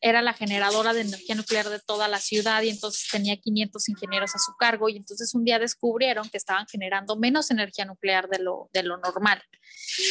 [0.00, 4.34] era la generadora de energía nuclear de toda la ciudad y entonces tenía 500 ingenieros
[4.34, 8.38] a su cargo y entonces un día descubrieron que estaban generando menos energía nuclear de
[8.38, 9.42] lo, de lo normal.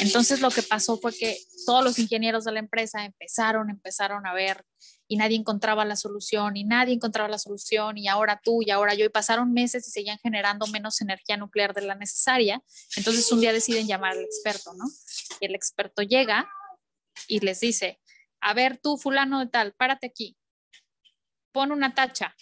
[0.01, 4.34] Entonces lo que pasó fue que todos los ingenieros de la empresa empezaron, empezaron a
[4.34, 4.64] ver
[5.12, 8.93] y nadie encontraba la solución y nadie encontraba la solución y ahora tú y ahora
[8.93, 12.62] yo y pasaron meses y seguían generando menos energía nuclear de la necesaria.
[12.95, 14.86] Entonces un día deciden llamar al experto, ¿no?
[15.41, 16.47] Y el experto llega
[17.28, 17.99] y les dice,
[18.39, 20.38] a ver tú fulano de tal, párate aquí,
[21.51, 22.36] pon una tacha,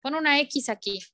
[0.00, 1.04] pon una X aquí.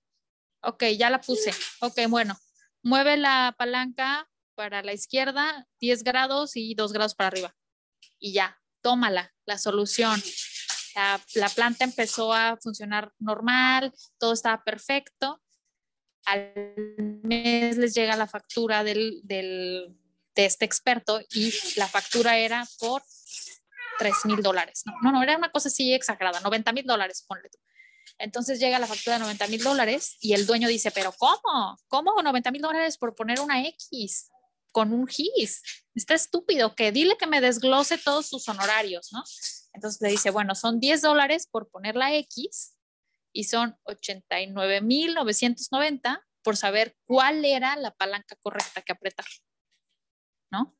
[0.62, 1.52] Ok, ya la puse.
[1.80, 2.38] Ok, bueno,
[2.84, 7.56] mueve la palanca para la izquierda 10 grados y 2 grados para arriba.
[8.20, 10.22] Y ya, tómala, la solución
[11.34, 15.40] la, planta empezó a funcionar normal, todo estaba perfecto.
[16.24, 16.52] Al
[17.22, 19.94] mes les llega la factura del, de
[20.34, 23.02] este experto y la factura era por
[23.98, 24.82] 3 mil dólares.
[25.02, 27.58] No, no, era una cosa así exagerada, 90 mil dólares, ponle tú.
[28.18, 31.78] Entonces llega la factura de 90 mil dólares y el dueño dice, pero ¿cómo?
[31.88, 34.30] ¿Cómo 90 mil dólares por poner una X
[34.72, 35.62] con un GIS?
[35.94, 39.22] Está estúpido, que dile que me desglose todos sus honorarios, ¿no?
[39.76, 42.78] Entonces le dice, bueno, son 10 dólares por poner la X
[43.30, 49.26] y son 89.990 por saber cuál era la palanca correcta que apretar.
[50.50, 50.74] ¿No?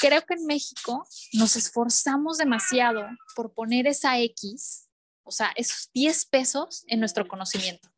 [0.00, 4.88] Creo que en México nos esforzamos demasiado por poner esa X,
[5.24, 7.88] o sea, esos 10 pesos en nuestro conocimiento.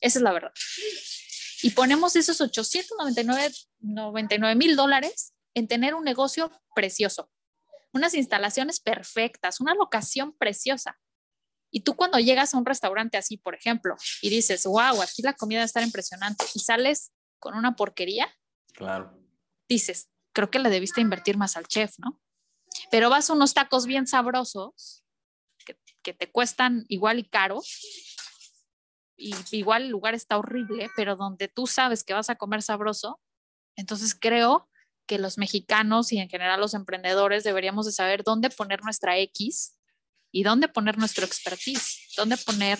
[0.00, 0.54] Esa es la verdad.
[1.62, 7.30] Y ponemos esos 899 mil dólares en tener un negocio precioso
[7.98, 10.98] unas instalaciones perfectas, una locación preciosa.
[11.70, 15.34] Y tú cuando llegas a un restaurante así, por ejemplo, y dices, wow, aquí la
[15.34, 18.34] comida va a estar impresionante, y sales con una porquería,
[18.72, 19.16] claro.
[19.68, 22.20] dices, creo que le debiste invertir más al chef, ¿no?
[22.90, 25.04] Pero vas a unos tacos bien sabrosos,
[25.66, 27.60] que, que te cuestan igual y caro,
[29.16, 33.20] y igual el lugar está horrible, pero donde tú sabes que vas a comer sabroso,
[33.76, 34.68] entonces creo
[35.08, 39.76] que los mexicanos y en general los emprendedores deberíamos de saber dónde poner nuestra X
[40.30, 42.78] y dónde poner nuestro expertise, dónde poner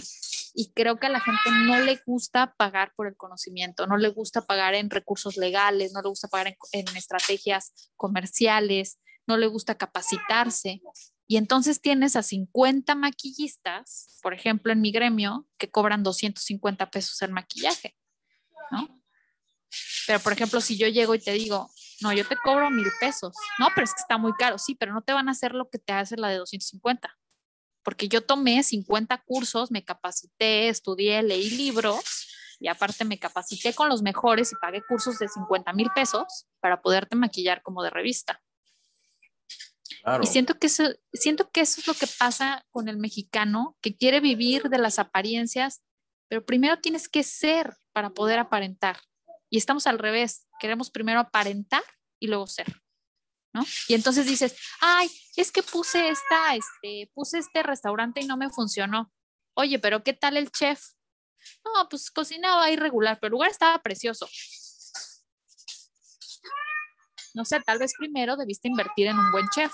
[0.61, 4.09] y creo que a la gente no le gusta pagar por el conocimiento, no le
[4.09, 9.77] gusta pagar en recursos legales, no le gusta pagar en, estrategias comerciales, no le gusta
[9.77, 10.81] capacitarse.
[11.29, 17.23] Y entonces tienes a 50 maquillistas, por ejemplo, en mi gremio, que cobran 250 pesos
[17.23, 17.95] en maquillaje,
[18.73, 19.01] ¿no?
[20.09, 21.71] Pero, por ejemplo, si yo llego y te digo,
[22.01, 24.93] no, yo te cobro mil pesos, no, pero es que está muy caro, sí, pero
[24.93, 27.19] no te van a hacer lo que te hace la de 250
[27.89, 32.29] porque yo tomé 50 cursos, me capacité, estudié, leí libros
[32.61, 36.83] y aparte me capacité con los mejores y pagué cursos de 50 mil pesos para
[36.83, 38.43] poderte maquillar como de revista.
[40.23, 40.85] Y siento que, eso,
[41.15, 44.99] siento que eso es lo que pasa con el mexicano, que quiere vivir de las
[44.99, 45.83] apariencias,
[46.29, 48.99] pero primero tienes que ser para poder aparentar.
[49.51, 51.83] Y estamos al revés, queremos primero aparentar
[52.21, 52.83] y luego ser.
[53.89, 58.51] Y entonces dices, ay, es que puse esta, este, puse este restaurante y no me
[58.51, 59.13] funcionó.
[59.55, 60.81] Oye, pero ¿qué tal el chef?
[61.65, 64.29] No, pues cocinaba irregular, pero el lugar estaba precioso.
[67.35, 69.73] No sé, tal vez primero debiste invertir en un buen chef,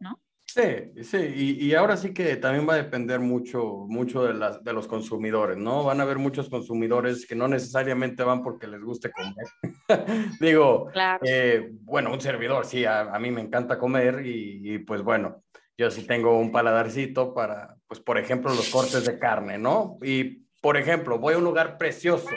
[0.00, 0.20] ¿no?
[0.50, 1.18] Sí, sí,
[1.60, 5.58] y, ahora sí que también va a depender mucho, mucho de, las, de los consumidores,
[5.58, 5.84] ¿no?
[5.84, 9.46] Van a haber muchos consumidores que no necesariamente van porque les guste comer.
[10.40, 10.90] Digo,
[11.22, 15.42] eh, bueno, un servidor, sí, a, mí me encanta comer y, pues bueno,
[15.76, 19.98] yo sí tengo un paladarcito para, pues por ejemplo, los cortes de carne, ¿no?
[20.02, 22.30] Y por ejemplo, voy a un lugar precioso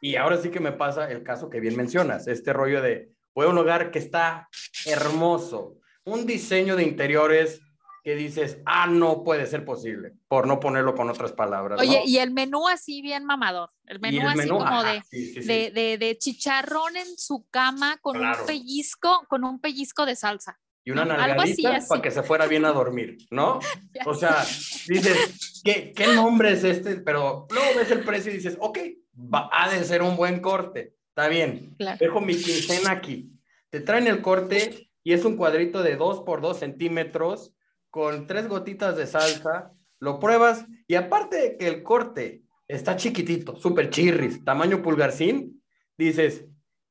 [0.00, 3.46] y ahora sí que me pasa el caso que bien mencionas, este rollo de voy
[3.46, 4.48] a un lugar que está
[4.86, 5.77] hermoso
[6.08, 7.60] un diseño de interiores
[8.02, 11.78] que dices, ah, no puede ser posible, por no ponerlo con otras palabras.
[11.78, 17.18] Oye, y el menú así bien mamador, el menú, así como de, de, chicharrón en
[17.18, 20.58] su cama con un pellizco, con un pellizco de salsa.
[20.84, 23.58] Y una nalgadita para que se fuera bien a dormir, ¿no?
[24.06, 24.42] o sea,
[24.86, 26.96] dices, ¿qué, ¿qué, nombre es este?
[26.96, 28.78] Pero luego ves el precio y dices, ok,
[29.14, 33.34] va, ha de ser un buen corte, está bien, dejo mi quincena aquí.
[33.68, 37.54] Te traen el corte y es un cuadrito de 2 por 2 centímetros
[37.88, 39.72] con tres gotitas de salsa.
[40.00, 45.62] Lo pruebas y aparte de que el corte está chiquitito, súper chirris, tamaño pulgarcín,
[45.96, 46.44] dices,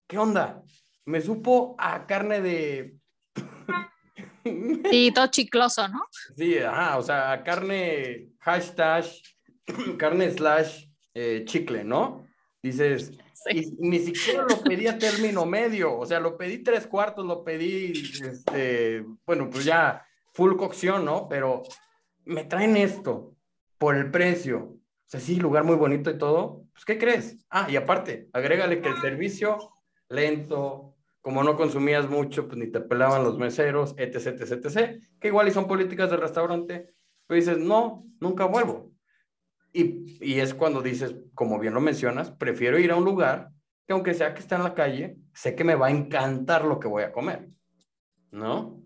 [0.07, 0.63] ¿qué onda?
[1.05, 2.95] Me supo a carne de...
[4.89, 6.01] Sí, todo chicloso, ¿no?
[6.35, 9.05] Sí, ajá, o sea, a carne hashtag,
[9.99, 12.25] carne slash eh, chicle, ¿no?
[12.63, 13.11] Dices,
[13.49, 17.43] y ni siquiera lo pedí a término medio, o sea, lo pedí tres cuartos, lo
[17.43, 21.27] pedí, este, bueno, pues ya full cocción, ¿no?
[21.27, 21.63] Pero
[22.25, 23.35] me traen esto
[23.77, 24.59] por el precio.
[24.59, 26.65] O sea, sí, lugar muy bonito y todo.
[26.73, 27.37] Pues, ¿qué crees?
[27.49, 29.57] Ah, y aparte, agrégale que el servicio
[30.09, 35.27] lento, como no consumías mucho, pues ni te pelaban los meseros, etc, etc, etc, que
[35.29, 36.93] igual y son políticas del restaurante,
[37.25, 38.91] pues dices, no, nunca vuelvo.
[39.73, 43.49] Y, es cuando dices, como bien lo mencionas, prefiero ir a un lugar
[43.85, 46.79] que aunque sea que está en la calle, sé que me va a encantar lo
[46.79, 47.47] que voy a comer,
[48.31, 48.83] ¿no?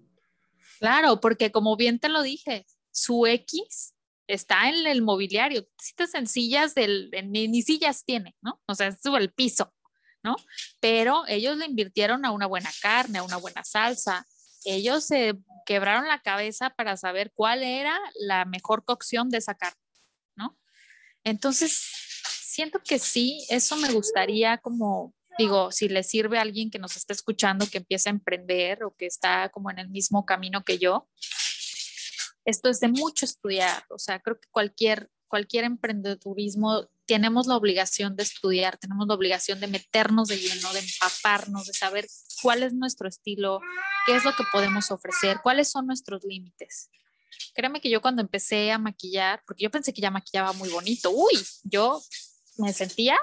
[0.79, 3.95] Claro, porque como bien te lo dije, su X
[4.27, 5.67] está en el mobiliario.
[5.79, 8.61] Citas sencillas del, ni, sillas tiene, ¿no?
[8.67, 9.73] O sea, es el piso,
[10.23, 10.35] ¿no?
[10.79, 14.25] Pero ellos le invirtieron a una buena carne, a una buena salsa.
[14.65, 15.33] Ellos se
[15.65, 19.80] quebraron la cabeza para saber cuál era la mejor cocción de esa carne.
[21.23, 21.87] Entonces,
[22.43, 26.97] siento que sí, eso me gustaría como, digo, si le sirve a alguien que nos
[26.97, 30.77] está escuchando, que empieza a emprender o que está como en el mismo camino que
[30.77, 31.07] yo,
[32.45, 38.15] esto es de mucho estudiar, o sea, creo que cualquier, cualquier emprendedurismo tenemos la obligación
[38.15, 42.07] de estudiar, tenemos la obligación de meternos de lleno, de empaparnos, de saber
[42.41, 43.59] cuál es nuestro estilo,
[44.05, 46.89] qué es lo que podemos ofrecer, cuáles son nuestros límites.
[47.53, 51.11] Créeme que yo cuando empecé a maquillar, porque yo pensé que ya maquillaba muy bonito,
[51.11, 52.01] uy, yo
[52.57, 53.17] me sentía,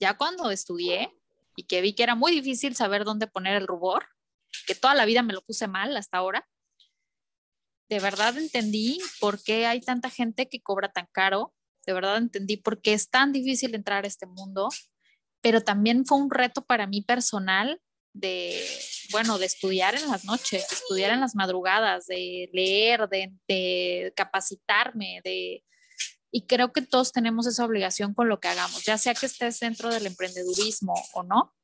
[0.00, 1.12] ya cuando estudié
[1.56, 4.06] y que vi que era muy difícil saber dónde poner el rubor,
[4.66, 6.46] que toda la vida me lo puse mal hasta ahora,
[7.88, 11.54] de verdad entendí por qué hay tanta gente que cobra tan caro,
[11.86, 14.68] de verdad entendí por qué es tan difícil entrar a este mundo,
[15.40, 17.80] pero también fue un reto para mí personal
[18.18, 18.66] de,
[19.10, 25.20] bueno, de estudiar en las noches, de estudiar en las madrugadas, de leer, de, capacitarme,
[25.24, 25.64] de...
[26.30, 29.60] Y creo que todos tenemos esa obligación con lo que hagamos, ya sea que estés
[29.60, 31.54] dentro del emprendedurismo o no.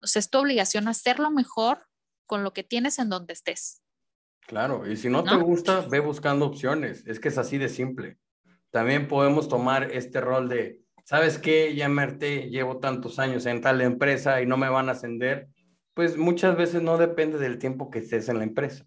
[0.00, 1.86] O sea, es tu obligación hacerlo mejor
[2.26, 3.82] con lo que tienes en donde estés.
[4.46, 7.04] Claro, y si no, te gusta, ve buscando opciones.
[7.06, 8.18] Es que es así de simple.
[8.70, 11.74] También podemos tomar este rol de, ¿sabes qué?
[11.74, 12.06] Ya me
[12.48, 15.48] llevo tantos años en tal empresa y no me van a ascender.
[15.96, 18.84] Pues muchas veces no depende del tiempo que estés en la empresa.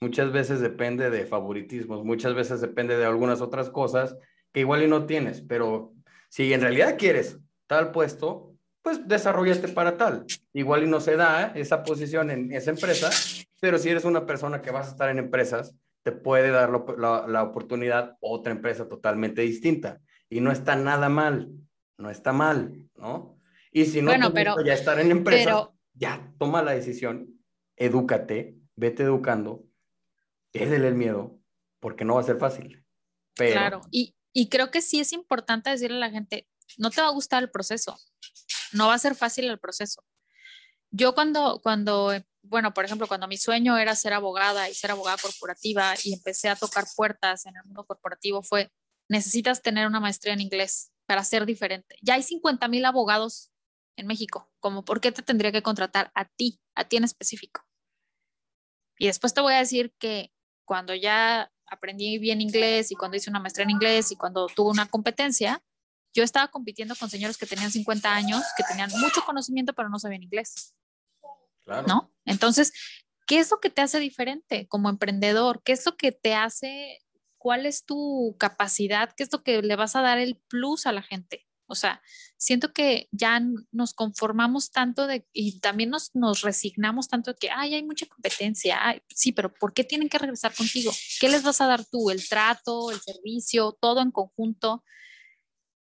[0.00, 4.16] Muchas veces depende de favoritismos, muchas veces depende de algunas otras cosas
[4.54, 5.92] que igual y no tienes, pero
[6.30, 10.24] si en realidad quieres tal puesto, pues desarrollaste para tal.
[10.54, 13.10] Igual y no se da esa posición en esa empresa,
[13.60, 17.26] pero si eres una persona que vas a estar en empresas, te puede dar la,
[17.28, 20.00] la, oportunidad otra empresa totalmente distinta.
[20.30, 21.50] Y no está nada mal,
[21.98, 23.36] no está mal, ¿no?
[23.72, 27.40] Y si no bueno, pero, ya estar en empresas, ya toma la decisión,
[27.76, 29.64] edúcate, vete educando,
[30.52, 31.40] piérdele el miedo,
[31.80, 32.84] porque no va a ser fácil.
[33.34, 37.08] Claro, y, y creo que sí es importante decirle a la gente, no te va
[37.08, 37.98] a gustar el proceso,
[38.72, 40.04] no va a ser fácil el proceso.
[40.90, 45.18] Yo cuando, cuando, bueno, por ejemplo, cuando mi sueño era ser abogada y ser abogada
[45.18, 48.70] corporativa y empecé a tocar puertas en el mundo corporativo fue,
[49.08, 51.96] necesitas tener una maestría en inglés para ser diferente.
[52.02, 53.50] Ya hay 50 mil abogados
[53.96, 57.66] en México, como por qué te tendría que contratar a ti, a ti en específico.
[58.98, 60.32] Y después te voy a decir que
[60.64, 64.70] cuando ya aprendí bien inglés y cuando hice una maestría en inglés y cuando tuve
[64.70, 65.62] una competencia,
[66.14, 69.98] yo estaba compitiendo con señores que tenían 50 años, que tenían mucho conocimiento, pero no
[69.98, 70.74] sabían inglés.
[71.64, 71.86] Claro.
[71.86, 72.14] ¿No?
[72.24, 72.72] Entonces,
[73.26, 75.62] ¿qué es lo que te hace diferente como emprendedor?
[75.62, 77.00] ¿Qué es lo que te hace?
[77.36, 79.12] ¿Cuál es tu capacidad?
[79.14, 81.45] ¿Qué es lo que le vas a dar el plus a la gente?
[81.66, 82.00] O sea,
[82.36, 83.40] siento que ya
[83.72, 88.06] nos conformamos tanto de, y también nos, nos resignamos tanto de que, ay, hay mucha
[88.06, 88.78] competencia.
[89.08, 90.92] sí, pero ¿por qué tienen que regresar contigo?
[91.20, 92.10] ¿Qué les vas a dar tú?
[92.10, 94.84] ¿El trato, el servicio, todo en conjunto?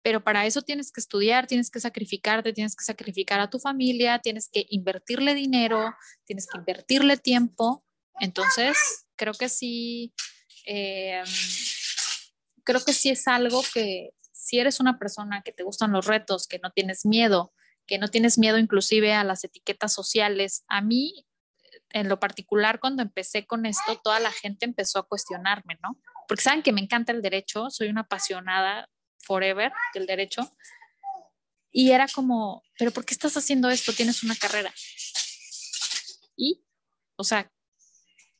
[0.04, 4.18] pero para eso tienes que estudiar, tienes que sacrificarte, tienes que sacrificar a tu familia,
[4.18, 5.94] tienes que invertirle dinero,
[6.26, 7.86] tienes que invertirle tiempo.
[8.20, 8.76] Entonces,
[9.16, 10.12] creo que sí,
[10.66, 11.22] eh,
[12.64, 14.10] creo que sí es algo que
[14.44, 17.54] si eres una persona que te gustan los retos, que no tienes miedo,
[17.86, 21.26] que no tienes miedo inclusive a las etiquetas sociales, a mí
[21.88, 25.98] en lo particular cuando empecé con esto, toda la gente empezó a cuestionarme, ¿no?
[26.28, 30.42] Porque saben que me encanta el derecho, soy una apasionada forever del derecho.
[31.72, 33.94] Y era como, pero ¿por qué estás haciendo esto?
[33.94, 34.74] Tienes una carrera.
[36.36, 36.62] Y,
[37.16, 37.50] o sea,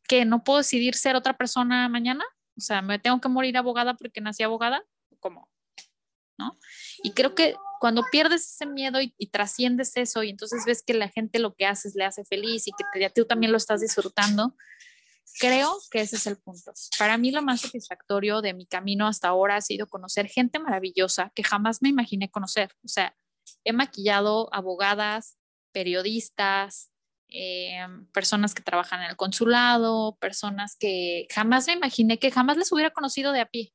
[0.06, 2.24] que no puedo decidir ser otra persona mañana.
[2.58, 4.84] O sea, me tengo que morir abogada porque nací abogada.
[5.18, 5.53] ¿Cómo?
[6.36, 6.58] ¿No?
[7.02, 11.08] Y creo que cuando pierdes ese miedo y, trasciendes eso y entonces ves que la
[11.08, 14.56] gente lo que haces le hace feliz y que tú también lo estás disfrutando,
[15.40, 16.72] Creo que ese es el punto.
[16.96, 21.32] Para mí lo más satisfactorio de mi camino hasta ahora ha sido conocer gente maravillosa
[21.34, 22.70] que jamás me imaginé conocer.
[22.84, 23.16] O sea,
[23.64, 25.36] he maquillado abogadas,
[25.72, 26.92] periodistas,
[27.28, 32.70] eh, personas que trabajan en el consulado, personas que jamás me imaginé que jamás les
[32.70, 33.72] hubiera conocido de a pie,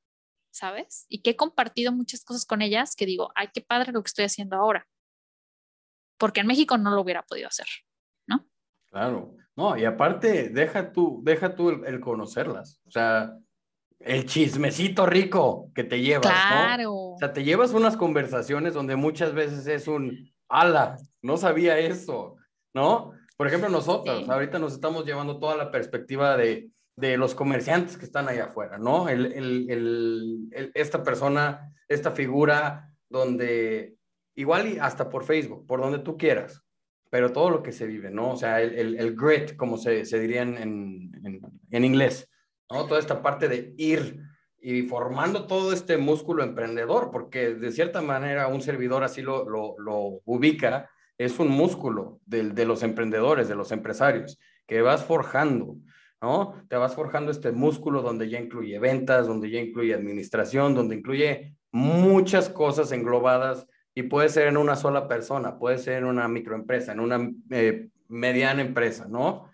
[0.52, 1.06] ¿sabes?
[1.10, 4.08] Y que he compartido muchas cosas con ellas que digo, ay, qué padre lo que
[4.08, 4.88] estoy haciendo ahora.
[6.18, 7.68] Porque en México no lo hubiera podido hacer,
[8.28, 8.46] ¿no?
[8.90, 9.36] Claro.
[9.56, 12.82] No, y aparte, deja tú, deja tú el, conocerlas.
[12.86, 13.38] O sea,
[14.00, 16.94] el chismecito rico que te llevas, claro.
[16.94, 22.38] O sea, te llevas unas conversaciones donde muchas veces es un, ala, no sabía eso,
[22.74, 23.12] ¿no?
[23.36, 26.70] Por ejemplo, nosotros, ahorita nos estamos llevando toda la perspectiva de,
[27.00, 29.08] de los comerciantes que están allá afuera, ¿no?
[29.08, 33.96] El, el, el, esta persona, esta figura donde
[34.36, 36.64] igual y hasta por Facebook, por donde tú quieras,
[37.10, 38.32] pero todo lo que se vive, ¿no?
[38.32, 41.42] O sea, el, grit, como se, se diría en, en,
[41.72, 42.30] en, inglés,
[42.70, 42.86] ¿no?
[42.86, 44.22] Toda esta parte de ir
[44.62, 49.76] y formando todo este músculo emprendedor, porque de cierta manera un servidor así lo, lo,
[49.80, 55.78] lo ubica, es un músculo de, de, los emprendedores, de los empresarios, que vas forjando,
[56.22, 56.62] ¿no?
[56.68, 61.56] Te vas forjando este músculo donde ya incluye ventas, donde ya incluye administración, donde incluye
[61.72, 66.92] muchas cosas englobadas y puede ser en una sola persona, puede ser en una microempresa,
[66.92, 69.50] en una eh, mediana empresa, ¿no?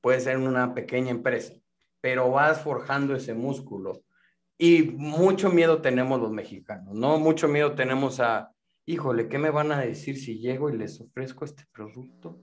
[0.00, 1.54] Puede ser en una pequeña empresa,
[2.00, 4.02] pero vas forjando ese músculo.
[4.58, 7.18] Y mucho miedo tenemos los mexicanos, ¿no?
[7.18, 8.52] Mucho miedo tenemos a,
[8.86, 12.40] híjole, ¿qué me van a decir si llego y les ofrezco este producto?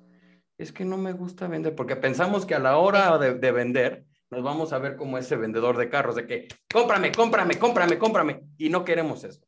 [0.57, 4.05] Es que no me gusta vender, porque pensamos que a la hora de, de vender,
[4.29, 8.41] nos vamos a ver como ese vendedor de carros, de que cómprame, cómprame, cómprame, cómprame,
[8.57, 9.45] y no queremos eso.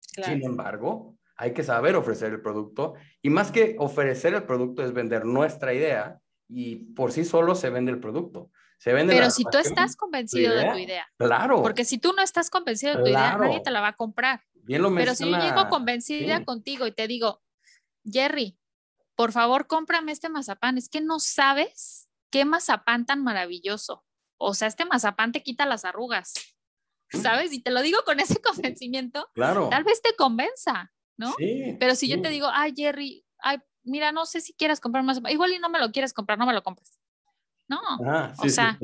[0.00, 4.92] Sin embargo, hay que saber ofrecer el producto y más que ofrecer el producto es
[4.92, 8.50] vender nuestra idea y por sí solo se vende el producto.
[8.78, 11.06] Se vende Pero si tú estás convencido de tu idea.
[11.16, 11.62] Claro.
[11.62, 14.42] Porque si tú no estás convencido de tu idea, nadie te la va a comprar.
[14.52, 17.42] Bien lo Pero si yo llego convencida contigo y te digo,
[18.04, 18.58] Jerry,
[19.16, 20.78] por favor, cómprame este mazapán.
[20.78, 24.04] Es que no sabes qué mazapán tan maravilloso.
[24.36, 26.34] o sea, este mazapán te quita las arrugas,
[27.08, 27.52] ¿sabes?
[27.52, 29.68] Y te lo digo con ese convencimiento, claro.
[29.70, 31.32] tal vez te convenza, ¿no?
[31.38, 35.04] Sí, Pero si yo te digo, ay, Jerry, ay, mira, no sé si quieres comprar
[35.04, 36.98] más, igual y no me lo quieres comprar, no me lo compres.
[37.68, 37.80] No,
[38.38, 38.78] o sí, sea,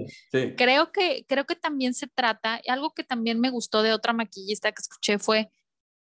[0.57, 4.73] creo que, creo que también se trata, algo que también me gustó de otra maquillista
[4.73, 5.53] que escuché fue,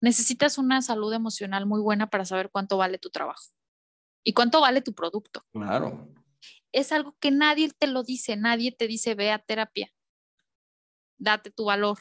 [0.01, 3.51] necesitas una salud emocional muy buena para saber cuánto vale tu trabajo
[4.29, 5.43] y cuánto vale tu producto.
[5.53, 6.07] Claro.
[6.71, 9.91] Es algo que nadie te lo dice, nadie te dice, ve a terapia,
[11.17, 11.97] date tu valor.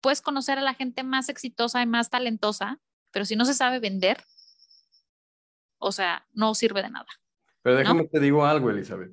[0.00, 2.80] Puedes conocer a la gente más exitosa y más talentosa,
[3.12, 4.24] pero si no se sabe vender,
[5.78, 7.06] o sea, no sirve de nada.
[7.62, 9.12] Pero déjame te digo algo, Elizabeth.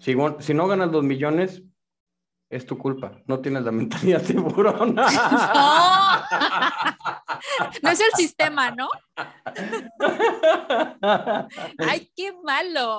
[0.00, 1.64] Si, si no ganas dos millones,
[2.54, 3.12] es tu culpa.
[3.26, 4.94] No tienes la mentalidad tiburón.
[4.94, 5.04] No,
[7.82, 8.88] no es el sistema, ¿no?
[11.78, 12.98] Ay, qué malo.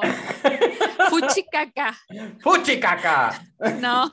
[1.09, 1.97] Fuchicaca.
[2.41, 3.41] ¡Fuchicaca!
[3.79, 4.11] No.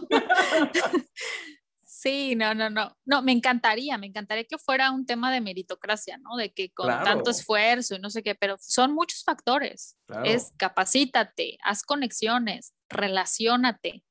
[1.85, 2.97] Sí, no, no, no.
[3.05, 6.35] No, me encantaría, me encantaría que fuera un tema de meritocracia, ¿no?
[6.37, 7.05] De que con Claro.
[7.05, 9.97] tanto esfuerzo y no sé qué, pero son muchos factores.
[10.07, 10.25] Claro.
[10.25, 14.03] Es capacítate, haz conexiones, relaciónate,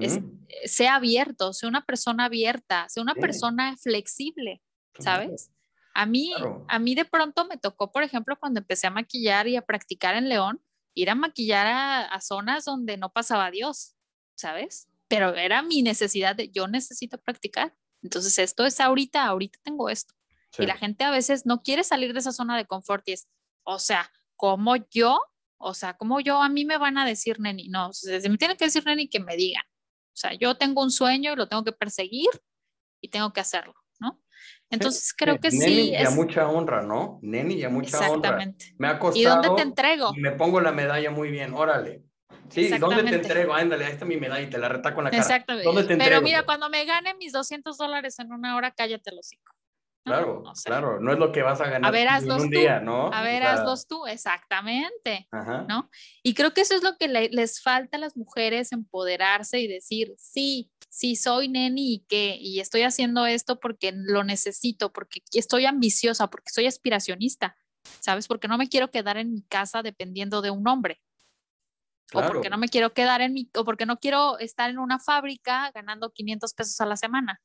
[0.00, 0.18] Es-
[0.48, 3.20] eh, sea abierto, sea una persona abierta, sea una Sí.
[3.20, 4.62] persona flexible,
[4.98, 5.50] ¿sabes?
[5.94, 6.64] A mí, Claro.
[6.68, 10.14] a mí de pronto me tocó, por ejemplo, cuando empecé a maquillar y a practicar
[10.14, 10.62] en León,
[10.94, 13.96] ir a maquillar a, a zonas donde no pasaba Dios,
[14.36, 14.88] ¿sabes?
[15.08, 17.74] Pero era mi necesidad de, yo necesito practicar.
[18.02, 20.14] Entonces, esto es ahorita, ahorita tengo esto.
[20.52, 20.62] Sí.
[20.62, 23.28] Y la gente a veces no quiere salir de esa zona de confort y es,
[23.64, 25.20] o sea, como yo,
[25.58, 28.56] o sea, como yo, a mí me van a decir neni, no, si me tienen
[28.56, 29.62] que decir neni, que me digan.
[30.20, 32.28] O sea, yo tengo un sueño y lo tengo que perseguir
[33.00, 34.20] y tengo que hacerlo, ¿no?
[34.68, 37.20] Entonces creo que Neni sí y a es mucha honra, ¿no?
[37.22, 38.06] Neni y a mucha honra.
[38.16, 38.74] exactamente.
[38.76, 39.18] Me ha costado.
[39.18, 40.12] ¿Y dónde te entrego?
[40.14, 42.04] y me pongo la medalla muy bien, órale.
[42.50, 43.54] Sí, ¿dónde te entrego?
[43.54, 45.22] Ándale, ahí está mi medalla y te la retaco en la cara.
[45.22, 45.66] Exactamente.
[45.66, 46.22] ¿Dónde te Pero entrego?
[46.22, 49.32] mira, cuando me gane mis 200 dólares en una hora, cállate los
[50.04, 50.10] hocico.
[50.10, 50.12] ¿no?
[50.12, 52.50] Claro, O sea, claro, no es lo que vas a ganar A ver, en un
[52.50, 52.58] tú.
[52.58, 53.12] día, ¿no?
[53.12, 55.28] A O ver, sea, hazlos tú, exactamente.
[55.30, 55.64] Ajá.
[55.68, 55.90] ¿no?
[56.22, 59.66] Y creo que eso es lo que le- les falta a las mujeres, empoderarse y
[59.68, 65.22] decir, sí, sí, soy neni y qué, y estoy haciendo esto porque lo necesito, porque
[65.32, 67.56] estoy ambiciosa, porque soy aspiracionista,
[68.00, 68.26] ¿sabes?
[68.26, 71.00] Porque no me quiero quedar en mi casa dependiendo de un hombre.
[72.12, 72.32] O Claro.
[72.32, 75.70] porque no me quiero quedar en mi, o porque no quiero estar en una fábrica
[75.72, 77.40] ganando 500 pesos a la semana.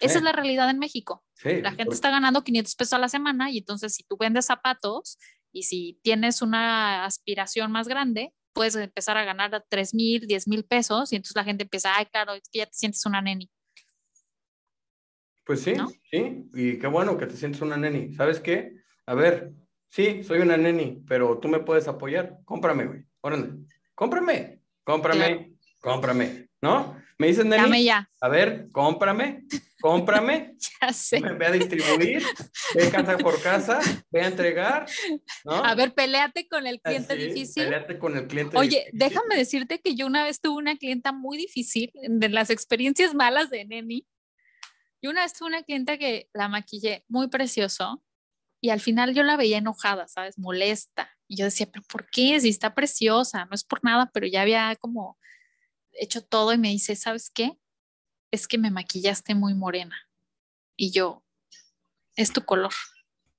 [0.00, 0.18] Esa Sí.
[0.18, 1.24] es la realidad en México.
[1.34, 4.16] Sí, La gente porque- está ganando 500 pesos a la semana y entonces si tú
[4.18, 5.18] vendes zapatos
[5.52, 10.46] y si tienes una aspiración más grande, puedes empezar a ganar a 3 mil, 10
[10.48, 13.20] mil pesos y entonces la gente empieza, ay, claro, es que ya te sientes una
[13.20, 13.50] neni.
[15.44, 15.88] Pues sí, ¿no?
[16.10, 18.14] sí, y qué bueno que te sientes una neni.
[18.14, 18.76] ¿Sabes qué?
[19.06, 19.52] A ver,
[19.90, 22.38] sí, soy una neni, pero tú me puedes apoyar.
[22.46, 23.04] Cómprame, güey.
[23.20, 23.50] Órale,
[23.94, 26.96] cómprame, cómprame, cómprame, ¿no?
[27.18, 29.44] Me dices neni, Dame ya, a ver, cómprame,
[29.80, 31.20] cómprame, ya sé.
[31.20, 32.22] me ve a distribuir,
[32.74, 34.86] ve casa por casa, ve a entregar,
[35.44, 35.52] ¿no?
[35.52, 37.64] A ver, peleate con el cliente Así, difícil.
[37.64, 38.98] Peleate con el cliente Oye, difícil.
[38.98, 43.50] déjame decirte que yo una vez tuve una clienta muy difícil, de las experiencias malas
[43.50, 44.06] de Neni.
[45.00, 48.02] Yo una vez tuve una clienta que la maquillé muy precioso
[48.60, 50.38] y al final yo la veía enojada, ¿sabes?
[50.38, 51.10] Molesta.
[51.28, 52.40] Y yo decía, pero ¿por qué?
[52.40, 55.18] Si está preciosa, no es por nada, pero ya había como
[55.96, 57.58] hecho todo y me dice, ¿sabes qué?
[58.30, 59.96] Es que me maquillaste muy morena.
[60.76, 61.24] Y yo,
[62.16, 62.72] es tu color.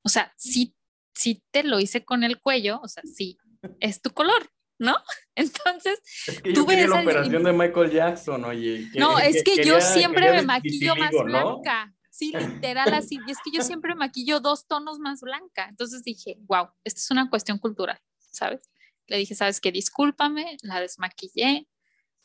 [0.03, 0.75] O sea, sí,
[1.13, 3.37] sí te lo hice con el cuello, o sea, sí,
[3.79, 4.49] es tu color,
[4.79, 4.95] ¿no?
[5.35, 8.89] Entonces, Es que yo tuve quería la operación de Michael Jackson, oye.
[8.91, 11.91] que- no, es que yo quería- siempre quería me maquillo más blanca.
[12.09, 13.19] Sí, literal así.
[13.27, 15.67] Y es que yo siempre me maquillo dos tonos más blanca.
[15.69, 18.61] Entonces dije, wow, esto es una cuestión cultural, ¿sabes?
[19.07, 19.73] Le dije, ¿sabes qué?
[19.73, 21.67] Discúlpame, la desmaquillé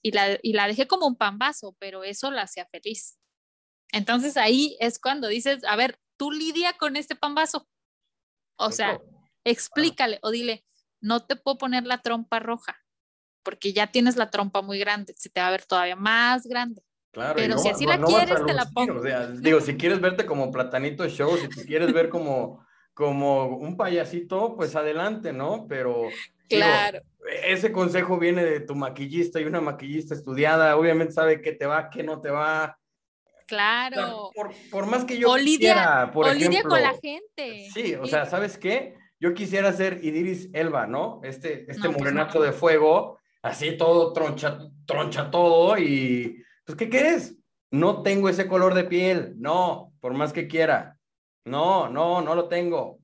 [0.02, 3.18] y la, y la dejé como un pambazo, pero eso la hacía feliz.
[3.92, 7.68] Entonces ahí es cuando dices, a ver, tú lidia con este pambazo.
[8.56, 9.00] O sea,
[9.44, 10.64] explícale o dile,
[11.00, 12.78] no te puedo poner la trompa roja
[13.42, 16.82] porque ya tienes la trompa muy grande, se te va a ver todavía más grande.
[17.12, 19.00] Claro, Pero y si así la a quieres, te la pongo.
[19.00, 23.46] O sea, digo, si quieres verte como Platanito Show, si te quieres ver como, como
[23.56, 25.66] un payasito, pues adelante, ¿no?
[25.68, 26.08] Pero
[26.48, 26.64] digo,
[27.46, 31.90] ese consejo viene de tu maquillista y una maquillista estudiada, obviamente sabe qué te va,
[31.90, 32.76] qué no te va.
[33.46, 34.30] Claro.
[34.34, 37.68] por, por más que yo O lidia- quisiera, por o lidia ejemplo, con la gente.
[37.74, 38.94] Sí, o sea, ¿sabes qué?
[39.18, 41.20] Yo quisiera ser Idiris Elba, ¿no?
[41.24, 42.44] Este, este No, pues morenazo no.
[42.44, 47.36] de fuego, así todo troncha, troncha todo y, pues, ¿qué quieres?
[47.72, 50.96] No tengo ese color de piel, no, por más que quiera.
[51.50, 52.98] No, no, no lo tengo.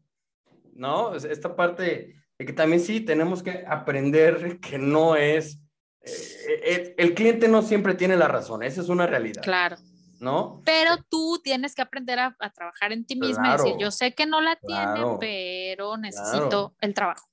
[0.73, 5.61] No, Es- esta parte de que también sí tenemos que aprender que no es
[6.07, 9.43] eh, el cliente no siempre tiene la razón, esa es una realidad.
[9.43, 9.77] Claro.
[10.19, 10.63] ¿No?
[10.65, 14.25] Pero tú tienes que aprender a, trabajar en ti misma y decir, yo sé que
[14.25, 17.29] no la tiene, pero necesito el trabajo.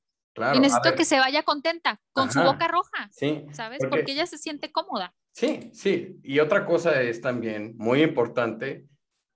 [0.53, 3.09] y necesito que se vaya contenta, con su boca roja.
[3.11, 3.45] Sí.
[3.53, 3.79] ¿Sabes?
[3.89, 5.13] porque ella se siente cómoda.
[5.31, 6.19] Sí, sí.
[6.23, 8.85] Y otra cosa es también muy importante,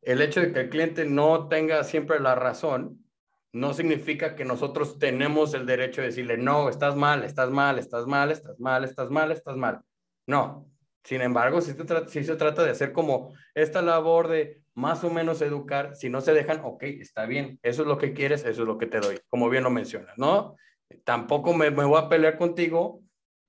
[0.07, 3.03] el hecho de que el cliente no tenga siempre la razón,
[3.51, 8.07] no significa que nosotros tenemos el derecho de decirle, no, estás mal, estás mal, estás
[8.07, 9.81] mal, estás mal, estás mal, estás mal.
[10.25, 10.65] No.
[11.03, 11.73] Sin embargo, si,
[12.07, 16.21] si se trata de hacer como esta labor de más o menos educar, si no
[16.21, 19.01] se dejan, ok, está bien, eso es lo que quieres, eso es lo que te
[19.01, 20.55] doy, como bien lo mencionas, ¿no?
[21.03, 23.01] Tampoco me, me voy a pelear contigo,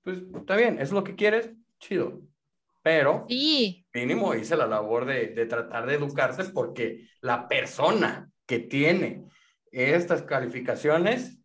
[0.03, 2.21] pues está bien, eso es lo que quieres, chido,
[2.81, 3.85] pero sí.
[3.93, 9.25] mínimo hice la labor de, de, tratar de educarse porque la persona que tiene
[9.71, 11.39] estas calificaciones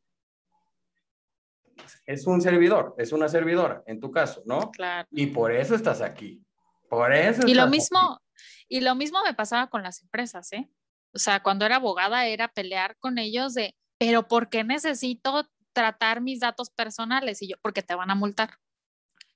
[2.06, 4.70] es un servidor, es una servidora, en tu caso, ¿no?
[4.70, 5.08] Claro.
[5.10, 6.42] Y por eso estás aquí.
[6.88, 7.46] Por eso.
[7.46, 8.20] Y lo mismo,
[8.68, 10.68] y lo mismo me pasaba con las empresas, ¿eh?
[11.14, 16.20] O sea, cuando era abogada era pelear con ellos de, pero ¿por qué necesito tratar
[16.20, 17.40] mis datos personales?
[17.42, 18.58] Y yo, porque te van a multar.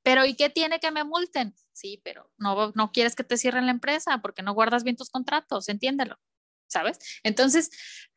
[0.02, 1.54] Pero ¿y qué tiene que me multen?
[1.72, 5.10] Sí, pero no, no quieres que te cierren la empresa porque no guardas bien tus
[5.10, 6.18] contratos, entiéndelo.
[6.68, 6.98] ¿sabes?
[7.22, 7.70] Entonces,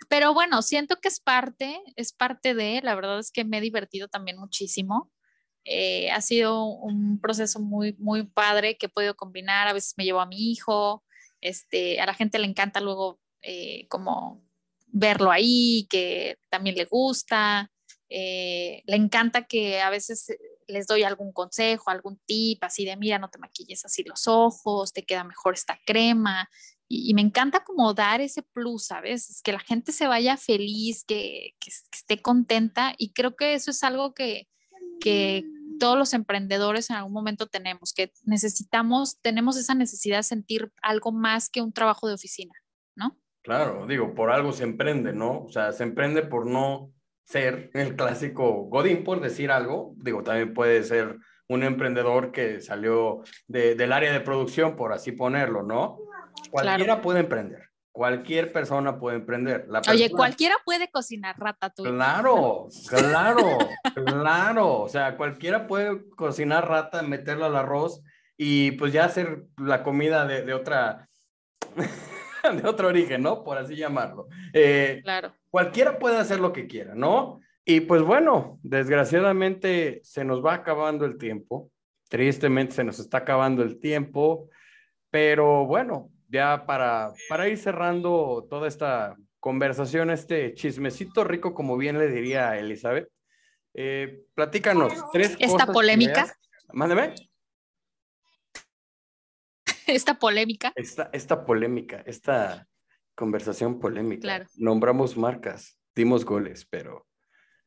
[0.10, 3.62] pero bueno, siento que es parte, es parte de, la verdad es que me he
[3.62, 5.12] divertido también muchísimo.
[5.64, 9.68] Eh, ha sido un proceso muy, muy padre que he podido combinar.
[9.68, 11.04] A veces me llevo a mi hijo,
[11.40, 14.44] este, a la gente le encanta luego eh, como
[14.88, 17.72] verlo ahí, que también le gusta.
[18.10, 20.36] Eh, le encanta que a veces
[20.72, 24.94] les doy algún consejo, algún tip, así de, mira, no te maquilles así los ojos,
[24.94, 26.50] te queda mejor esta crema,
[26.94, 29.42] y, me encanta como dar ese plus, ¿sabes?
[29.44, 33.82] Que la gente se vaya feliz, que, que, esté contenta y creo que eso es
[33.84, 34.50] algo que,
[35.00, 35.46] que
[35.80, 41.14] todos los emprendedores en algún momento tenemos, que necesitamos, tenemos esa necesidad de sentir algo
[41.14, 42.54] más que un trabajo de oficina,
[42.96, 43.18] ¿no?
[43.42, 45.46] Claro, digo, por algo se emprende, ¿no?
[45.46, 46.94] O sea, se emprende por no
[47.26, 49.94] ser el clásico Godín, por decir algo.
[49.98, 51.18] Digo, también puede ser
[51.48, 56.00] un emprendedor que salió de, del área de producción, por así ponerlo, ¿no?
[56.50, 57.70] Cualquiera puede emprender.
[57.92, 59.68] Cualquier persona puede emprender.
[59.90, 61.92] Oye, cualquiera puede cocinar ratatouille.
[61.92, 63.58] Claro, claro,
[64.06, 64.82] claro.
[64.82, 68.02] O sea, cualquiera puede cocinar rata, meterlo al arroz
[68.38, 71.10] y pues ya hacer la comida de, de otra,
[72.62, 73.44] de otro origen, ¿no?
[73.44, 74.28] Por así llamarlo.
[74.54, 75.34] Eh, claro.
[75.50, 77.40] Cualquiera puede hacer lo que quiera, ¿no?
[77.66, 81.70] Y pues bueno, desgraciadamente se nos va acabando el tiempo.
[82.10, 84.50] Tristemente se nos está acabando el tiempo.
[85.10, 91.98] Pero bueno, ya para, para ir cerrando toda esta conversación, este chismecito rico, como bien
[91.98, 93.10] le diría Elizabeth,
[93.74, 96.34] eh, platícanos tres Esta polémica.
[96.74, 97.14] Mándeme.
[99.88, 100.74] Esta polémica.
[100.76, 102.68] Esta, esta polémica, esta
[103.16, 104.22] conversación polémica.
[104.22, 104.46] Claro.
[104.56, 107.08] Nombramos marcas, dimos goles, pero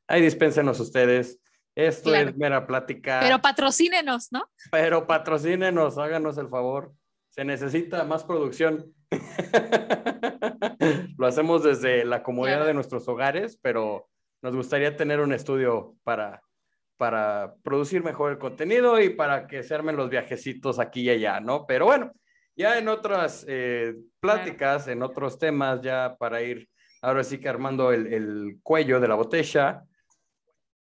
[0.06, 1.40] ahí dispénsenos ustedes.
[1.76, 3.18] Esto es mera plática.
[3.20, 4.48] Pero patrocínenos, ¿no?
[4.70, 6.94] Pero patrocínenos, háganos el favor
[7.34, 8.94] se necesita más producción.
[11.18, 14.08] Lo hacemos desde la comodidad de nuestros hogares, pero
[14.40, 16.42] nos gustaría tener un estudio para,
[16.96, 21.40] para producir mejor el contenido y para que se armen los viajecitos aquí y allá,
[21.40, 21.66] ¿no?
[21.66, 22.12] Pero bueno,
[22.56, 26.68] ya en otras eh, pláticas, en otros temas, ya para ir
[27.02, 29.82] ahora sí que armando el, el cuello de la botella.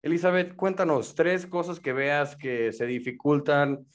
[0.02, 3.86] Elizabeth, cuéntanos tres cosas que veas que se dificultan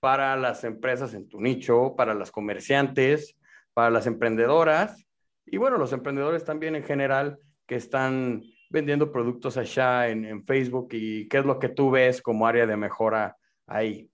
[0.00, 3.36] para las empresas en tu nicho, para las comerciantes,
[3.72, 5.08] para las emprendedoras
[5.50, 11.28] y bueno, los emprendedores también en general que están vendiendo productos allá en, Facebook y
[11.28, 14.10] qué es lo que tú ves como área de mejora ahí.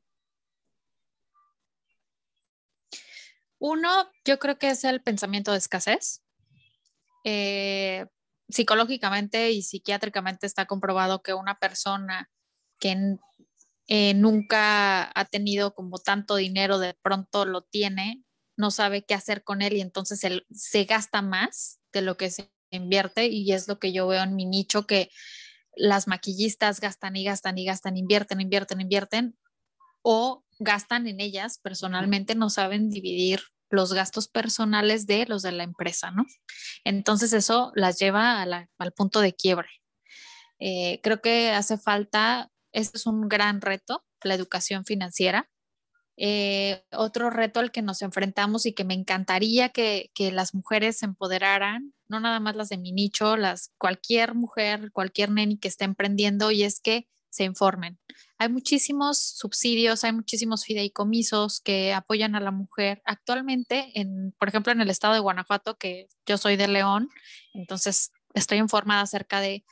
[3.59, 6.23] Uno, yo creo que es el pensamiento de escasez.
[7.25, 8.07] Eh,
[8.49, 12.31] psicológicamente y psiquiátricamente está comprobado que una persona
[12.79, 13.17] que
[13.87, 18.23] eh, nunca ha tenido como tanto dinero, de pronto lo tiene,
[18.57, 22.31] no sabe qué hacer con él y entonces él se gasta más de lo que
[22.31, 25.11] se invierte y es lo que yo veo en mi nicho que
[25.77, 29.39] las maquillistas gastan y gastan y gastan, invierten, invierten, invierten
[30.03, 35.65] o gastan en ellas personalmente, no saben dividir los gastos personales de los de la
[35.65, 36.27] empresa, ¿no?
[36.85, 39.69] Entonces eso las lleva al punto de quiebre.
[40.61, 45.49] Eh, creo que hace falta este es un gran reto, la educación financiera.
[46.17, 51.07] Eh, otro reto al que nos enfrentamos y que me encantaría que, las mujeres se
[51.07, 55.85] empoderaran, no nada más las de mi nicho, las, cualquier mujer, cualquier neni que esté
[55.85, 57.99] emprendiendo, y es que se informen.
[58.39, 63.03] Hay muchísimos subsidios, hay muchísimos fideicomisos que apoyan a la mujer.
[63.05, 67.09] Actualmente, en, por ejemplo, en el estado de Guanajuato, que yo soy de León,
[67.53, 69.65] entonces estoy informada acerca de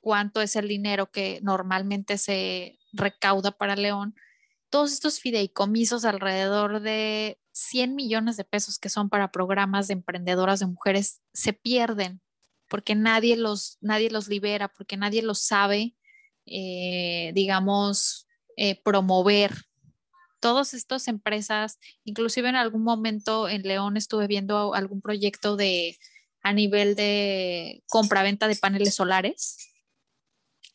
[0.00, 4.14] cuánto es el dinero que normalmente se recauda para León.
[4.72, 10.60] Todos estos fideicomisos, alrededor de 100 millones de pesos que son para programas de emprendedoras
[10.60, 12.22] de mujeres, se pierden
[12.68, 15.94] porque nadie los, nadie los libera, porque nadie los sabe,
[16.46, 19.52] eh, digamos, eh, promover.
[20.40, 25.98] Todas estas empresas, inclusive en algún momento en León estuve viendo algún proyecto de
[26.42, 29.71] a nivel de compra-venta de paneles solares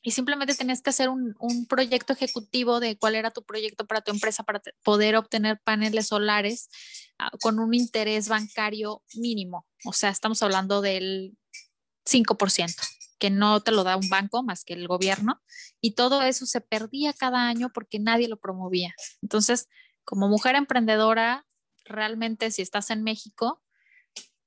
[0.07, 3.99] y simplemente tenías que hacer un, un, proyecto ejecutivo de cuál era tu proyecto para
[3.99, 6.69] tu empresa para poder obtener paneles solares
[7.19, 9.67] uh, con un interés bancario mínimo.
[9.83, 11.37] O sea, estamos hablando del
[12.05, 12.73] 5%,
[13.19, 15.41] que no te lo da un banco más que el gobierno,
[15.81, 18.95] y todo eso se perdía cada año porque nadie lo promovía.
[19.21, 19.67] Entonces,
[20.05, 21.45] como mujer emprendedora,
[21.83, 23.61] realmente si estás en México,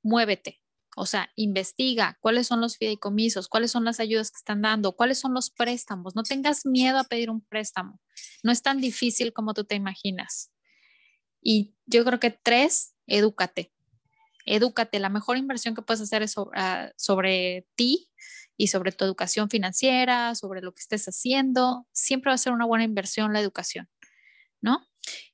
[0.02, 0.59] muévete.
[1.00, 5.18] O sea, investiga cuáles son los fideicomisos, cuáles son las ayudas que están dando, cuáles
[5.18, 6.14] son los préstamos.
[6.14, 8.00] No tengas miedo a pedir un préstamo.
[8.42, 10.52] No es tan difícil como tú te imaginas.
[11.40, 13.72] Y yo creo que tres, edúcate
[14.46, 18.10] edúcate, la mejor inversión que puedes hacer es ah, sobre, ti
[18.56, 21.86] y sobre tu educación financiera, sobre lo que estés haciendo.
[21.92, 23.88] Siempre va a ser una buena inversión la educación,
[24.60, 24.86] ¿no?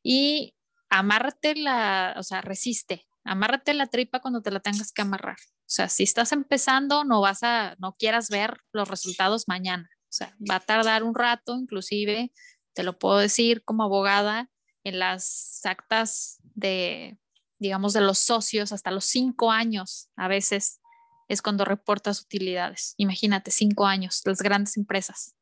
[0.02, 0.54] Y
[0.88, 5.38] amárrate la, o sea, resiste, amárrate la tripa cuando te la tengas que amarrar.
[5.66, 9.88] O sea, si estás empezando, no vas a, no quieras ver los resultados mañana.
[10.04, 12.32] O sea, va a tardar un rato, inclusive,
[12.72, 14.48] te lo puedo decir como abogada,
[14.84, 17.18] en las actas de
[17.58, 20.80] digamos, de los socios hasta los cinco años a veces
[21.28, 22.94] es cuando reportas utilidades.
[22.98, 25.34] Imagínate, cinco años, las grandes empresas.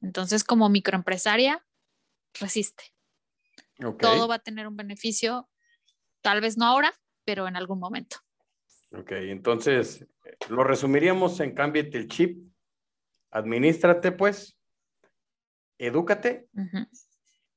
[0.00, 1.64] Entonces, como microempresaria,
[2.40, 2.84] resiste.
[4.00, 5.48] Todo va a tener un beneficio,
[6.20, 6.92] tal vez no ahora,
[7.24, 8.18] pero en algún momento.
[8.98, 10.06] Ok, entonces
[10.48, 12.38] lo resumiríamos en cámbiate el chip,
[13.30, 14.58] administrate pues,
[15.78, 16.48] edúcate.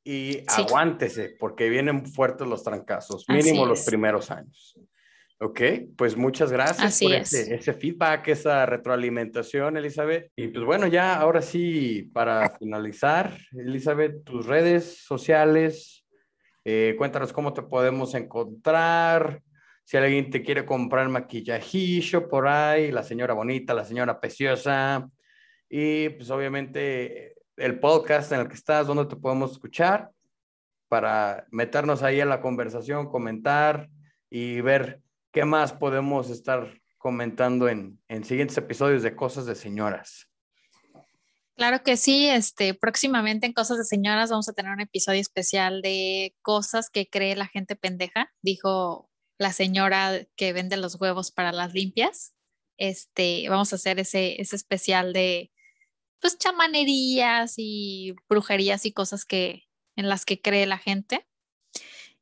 [0.03, 4.79] Y aguántese, porque vienen fuertes los trancazos, mínimo los primeros años.
[5.39, 5.61] Ok,
[5.95, 10.31] pues muchas gracias por ese, ese, feedback, esa retroalimentación, Elizabeth.
[10.35, 16.07] Y pues bueno, ya ahora sí, para finalizar, Elizabeth, tus redes sociales,
[16.65, 19.43] eh, cuéntanos cómo te podemos encontrar,
[19.87, 25.09] si alguien te quiere comprar maquillajillo por ahí, la señora bonita, la señora preciosa,
[25.69, 30.09] y pues obviamente el podcast en el que estás, donde te podemos escuchar
[30.89, 33.87] para meternos ahí en la conversación, comentar
[34.29, 34.99] y ver
[35.31, 40.27] qué más podemos estar comentando en, en siguientes episodios de Cosas de Señoras.
[41.55, 45.81] Claro que sí, este, próximamente en Cosas de Señoras vamos a tener un episodio especial
[45.81, 49.06] de cosas que cree la gente pendeja, dijo
[49.37, 52.33] la señora que vende los huevos para las limpias.
[52.77, 55.51] Este, vamos a hacer ese, ese especial de
[56.19, 61.27] pues chamanerías y brujerías y cosas que en las que cree la gente.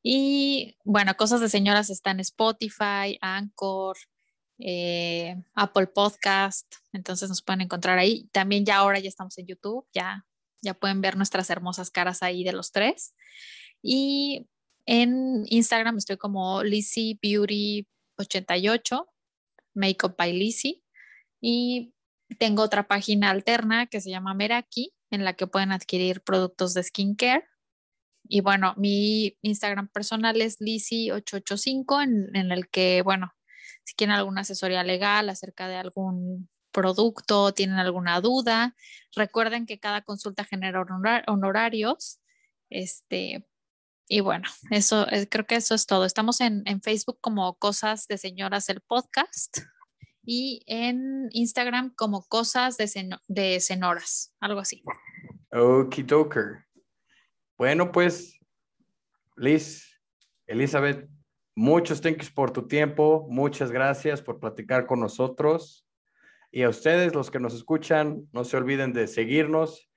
[0.02, 3.98] Y bueno, cosas de señoras están Spotify, Anchor,
[4.60, 8.30] eh, Apple Podcast, entonces nos pueden encontrar ahí.
[8.32, 10.26] También ya ahora ya estamos en YouTube, ya,
[10.62, 13.16] ya pueden ver nuestras hermosas caras ahí de los tres.
[13.82, 14.48] Y
[14.86, 19.08] en Instagram estoy como Lizzie Beauty 88,
[19.74, 20.84] Makeup by Lizzie.
[21.42, 21.94] Y
[22.40, 26.84] tengo otra página alterna que se llama Meraki, en la que pueden adquirir productos de
[26.84, 27.46] skincare.
[28.28, 33.34] Y bueno, mi Instagram personal es Lizzy885, en, en el que, bueno,
[33.84, 38.76] si quieren alguna asesoría legal acerca de algún producto, tienen alguna duda,
[39.16, 40.84] recuerden que cada consulta genera
[41.28, 42.20] honorarios.
[42.70, 43.48] Este,
[44.08, 46.06] y bueno, eso creo que eso es todo.
[46.06, 49.58] Estamos en, en Facebook como Cosas de Señoras el Podcast
[50.26, 52.90] y en Instagram como cosas de,
[53.28, 54.84] de Cenoras, algo así.
[55.52, 56.66] Okidoker.
[57.58, 58.40] Bueno, pues,
[59.38, 60.02] Liz,
[60.48, 61.08] Elizabeth,
[61.56, 65.88] muchos thanks por tu tiempo, muchas gracias por platicar con nosotros.
[66.52, 69.90] Y a ustedes, los que nos escuchan, no se olviden de seguirnos,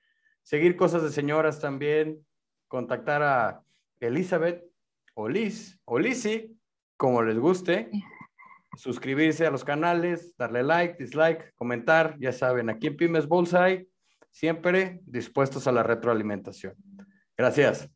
[0.43, 2.25] seguir cosas de señoras también,
[2.67, 3.63] contactar a
[3.99, 4.63] Elizabeth
[5.13, 5.79] o Liz
[6.97, 7.89] como les guste
[8.75, 13.87] suscribirse a los canales, darle like, dislike, comentar, ya saben, aquí en Pymes Bullseye,
[14.31, 16.75] siempre dispuestos a la retroalimentación.
[17.37, 17.87] Gracias.